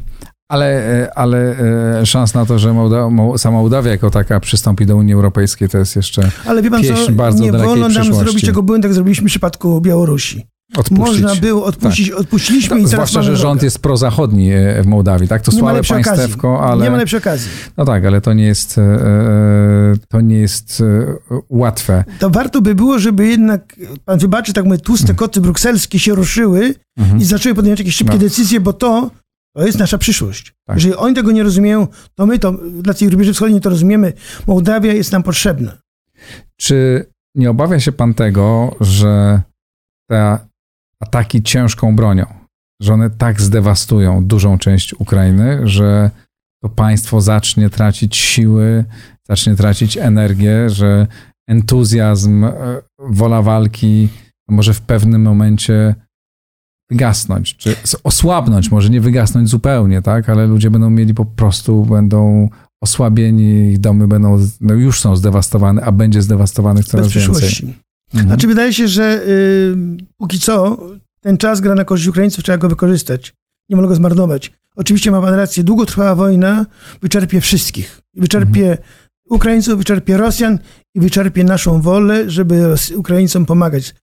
Ale, 0.51 0.67
e, 1.03 1.19
ale 1.19 1.57
e, 2.01 2.07
szans 2.07 2.35
na 2.35 2.47
to, 2.47 2.59
że 2.59 2.73
Mołda 2.73 3.09
sama 3.37 3.59
Mołdawia 3.59 3.91
jako 3.91 4.11
taka 4.11 4.41
przystąpi 4.41 4.87
do 4.87 4.97
Unii 4.97 5.15
Europejskiej, 5.15 5.69
to 5.69 5.79
jest 5.79 5.97
jeszcze 5.97 6.31
Ale 6.47 6.63
wie 6.63 6.71
pan 6.71 6.83
co, 6.83 7.13
bardzo 7.13 7.45
nie 7.45 7.53
wolno 7.53 7.77
nam 7.77 7.91
przyszłości. 7.91 8.25
zrobić 8.25 8.47
tego 8.47 8.63
błędu, 8.63 8.89
jak 8.89 8.95
zrobiliśmy 8.95 9.29
w 9.29 9.31
przypadku 9.31 9.81
Białorusi. 9.81 10.47
Odpuścić. 10.77 11.23
Można 11.23 11.41
było 11.41 11.65
odpuścić, 11.65 12.11
tak. 12.11 12.19
odpuściliśmy 12.19 12.77
no, 12.77 12.83
i 12.83 12.87
Zwłaszcza, 12.87 13.23
że 13.23 13.37
rząd 13.37 13.63
jest 13.63 13.79
prozachodni 13.79 14.53
e, 14.53 14.83
w 14.83 14.87
Mołdawii, 14.87 15.29
tak? 15.29 15.43
To 15.43 15.53
słabe 15.53 15.83
państewko, 15.83 16.55
okazji. 16.55 16.73
ale... 16.73 16.85
Nie 16.85 16.91
ma 16.91 16.97
lepszej 16.97 17.19
okazji. 17.19 17.51
No 17.77 17.85
tak, 17.85 18.05
ale 18.05 18.21
to 18.21 18.33
nie 18.33 18.45
jest, 18.45 18.81
to 20.09 20.21
nie 20.21 20.37
jest 20.37 20.83
łatwe. 21.49 22.05
To 22.19 22.31
warto 22.31 22.63
by 22.63 22.75
było, 22.75 22.99
żeby 22.99 23.29
jednak, 23.29 23.77
pan 24.05 24.19
wybaczy, 24.19 24.53
tak 24.53 24.65
mówię, 24.65 24.79
tłuste 24.79 25.15
koty 25.15 25.41
brukselskie 25.41 25.99
się 25.99 26.15
ruszyły 26.15 26.75
mhm. 26.99 27.21
i 27.21 27.25
zaczęły 27.25 27.55
podejmować 27.55 27.79
jakieś 27.79 27.97
szybkie 27.97 28.15
no. 28.15 28.21
decyzje, 28.21 28.61
bo 28.61 28.73
to 28.73 29.11
to 29.57 29.67
jest 29.67 29.79
nasza 29.79 29.99
przyszłość. 29.99 30.55
Tak. 30.67 30.77
Jeżeli 30.77 30.95
oni 30.95 31.15
tego 31.15 31.33
nie 31.33 31.43
rozumieją, 31.43 31.87
to 32.15 32.27
my 32.27 32.39
to 32.39 32.53
dla 32.53 32.95
tej 32.95 33.11
rubieży 33.11 33.33
wschodniej 33.33 33.61
to 33.61 33.71
rozumiemy. 33.71 34.13
Mołdawia 34.47 34.93
jest 34.93 35.13
nam 35.13 35.23
potrzebna. 35.23 35.79
Czy 36.57 37.07
nie 37.35 37.51
obawia 37.51 37.81
się 37.81 37.93
pan 37.93 38.15
tego, 38.15 38.77
że 38.81 39.43
te 40.11 40.39
ataki 41.01 41.43
ciężką 41.43 41.97
bronią, 41.97 42.27
że 42.83 42.95
one 42.95 43.11
tak 43.11 43.41
zdewastują 43.41 44.25
dużą 44.25 44.59
część 44.59 44.95
Ukrainy, 44.95 45.61
że 45.65 46.11
to 46.63 46.69
państwo 46.69 47.21
zacznie 47.21 47.71
tracić 47.71 48.17
siły, 48.17 48.85
zacznie 49.29 49.57
tracić 49.57 49.97
energię, 49.97 50.71
że 50.71 51.07
entuzjazm, 51.49 52.45
e, 52.45 52.53
wola 52.99 53.43
walki 53.43 54.09
może 54.49 54.75
w 54.75 54.81
pewnym 54.81 55.23
momencie 55.23 55.95
wygasnąć, 56.91 57.57
czy 57.57 57.77
osłabnąć, 58.05 58.71
może 58.71 58.91
nie 58.91 59.01
wygasnąć 59.01 59.49
zupełnie, 59.49 60.03
tak, 60.03 60.29
ale 60.29 60.47
ludzie 60.47 60.71
będą 60.71 60.91
mieli 60.91 61.15
po 61.15 61.25
prostu, 61.25 61.85
będą 61.85 62.49
osłabieni, 62.81 63.73
ich 63.73 63.79
domy 63.79 64.09
będą, 64.09 64.39
no 64.61 64.75
już 64.75 65.01
są 65.01 65.17
zdewastowane, 65.17 65.83
a 65.83 65.93
będzie 65.93 66.23
zdewastowanych 66.23 66.85
coraz 66.85 67.09
więcej. 67.09 67.75
Mhm. 68.15 68.29
Znaczy 68.29 68.47
wydaje 68.47 68.73
się, 68.73 68.89
że 68.89 69.23
y, 69.29 69.77
póki 70.17 70.41
co 70.41 70.79
ten 71.21 71.39
czas 71.39 71.61
gra 71.61 71.75
na 71.75 71.85
korzyść 71.85 72.09
Ukraińców, 72.09 72.45
trzeba 72.45 72.59
go 72.59 72.69
wykorzystać. 72.69 73.35
Nie 73.69 73.77
wolno 73.77 73.89
go 73.89 73.95
zmarnować. 73.95 74.53
Oczywiście 74.77 75.11
ma 75.11 75.21
pan 75.21 75.35
rację, 75.35 75.65
długotrwała 75.65 76.15
wojna 76.15 76.67
wyczerpie 77.03 77.41
wszystkich. 77.41 78.01
Wyczerpie 78.15 78.71
mhm. 78.71 78.89
Ukraińców, 79.31 79.79
wyczerpie 79.79 80.17
Rosjan 80.17 80.59
i 80.95 81.01
wyczerpie 81.01 81.45
naszą 81.45 81.81
wolę, 81.81 82.31
żeby 82.31 82.75
Ukraińcom 82.97 83.47
pomagać 83.47 83.95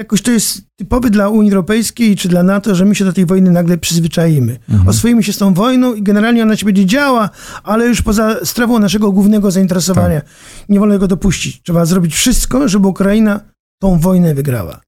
jakoś 0.00 0.22
to 0.22 0.30
jest 0.30 0.62
typowe 0.76 1.10
dla 1.10 1.28
Unii 1.28 1.52
Europejskiej 1.52 2.16
czy 2.16 2.28
dla 2.28 2.42
NATO, 2.42 2.74
że 2.74 2.84
my 2.84 2.94
się 2.94 3.04
do 3.04 3.12
tej 3.12 3.26
wojny 3.26 3.50
nagle 3.50 3.78
przyzwyczaimy. 3.78 4.58
Mhm. 4.68 4.88
Oswoimy 4.88 5.22
się 5.22 5.32
z 5.32 5.38
tą 5.38 5.54
wojną 5.54 5.94
i 5.94 6.02
generalnie 6.02 6.42
ona 6.42 6.56
się 6.56 6.66
będzie 6.66 6.86
działa, 6.86 7.30
ale 7.62 7.86
już 7.86 8.02
poza 8.02 8.44
strefą 8.44 8.78
naszego 8.78 9.12
głównego 9.12 9.50
zainteresowania. 9.50 10.20
Tak. 10.20 10.30
Nie 10.68 10.80
wolno 10.80 10.98
go 10.98 11.08
dopuścić. 11.08 11.62
Trzeba 11.62 11.84
zrobić 11.84 12.14
wszystko, 12.14 12.68
żeby 12.68 12.88
Ukraina 12.88 13.40
tą 13.82 13.98
wojnę 13.98 14.34
wygrała. 14.34 14.80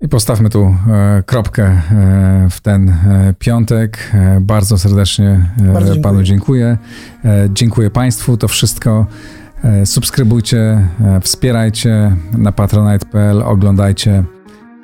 I 0.00 0.08
postawmy 0.08 0.50
tu 0.50 0.74
e, 0.90 1.22
kropkę 1.26 1.62
e, 1.64 2.48
w 2.50 2.60
ten 2.60 2.88
e, 2.88 3.34
piątek. 3.38 4.12
Bardzo 4.40 4.78
serdecznie 4.78 5.50
bardzo 5.58 5.80
dziękuję. 5.80 6.02
panu 6.02 6.22
dziękuję. 6.22 6.78
Dziękuję 7.48 7.90
państwu. 7.90 8.36
To 8.36 8.48
wszystko 8.48 9.06
subskrybujcie, 9.84 10.88
e, 11.04 11.20
wspierajcie 11.20 12.16
na 12.38 12.52
patronite.pl, 12.52 13.42
oglądajcie. 13.42 14.24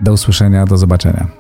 Do 0.00 0.12
usłyszenia, 0.12 0.66
do 0.66 0.78
zobaczenia. 0.78 1.38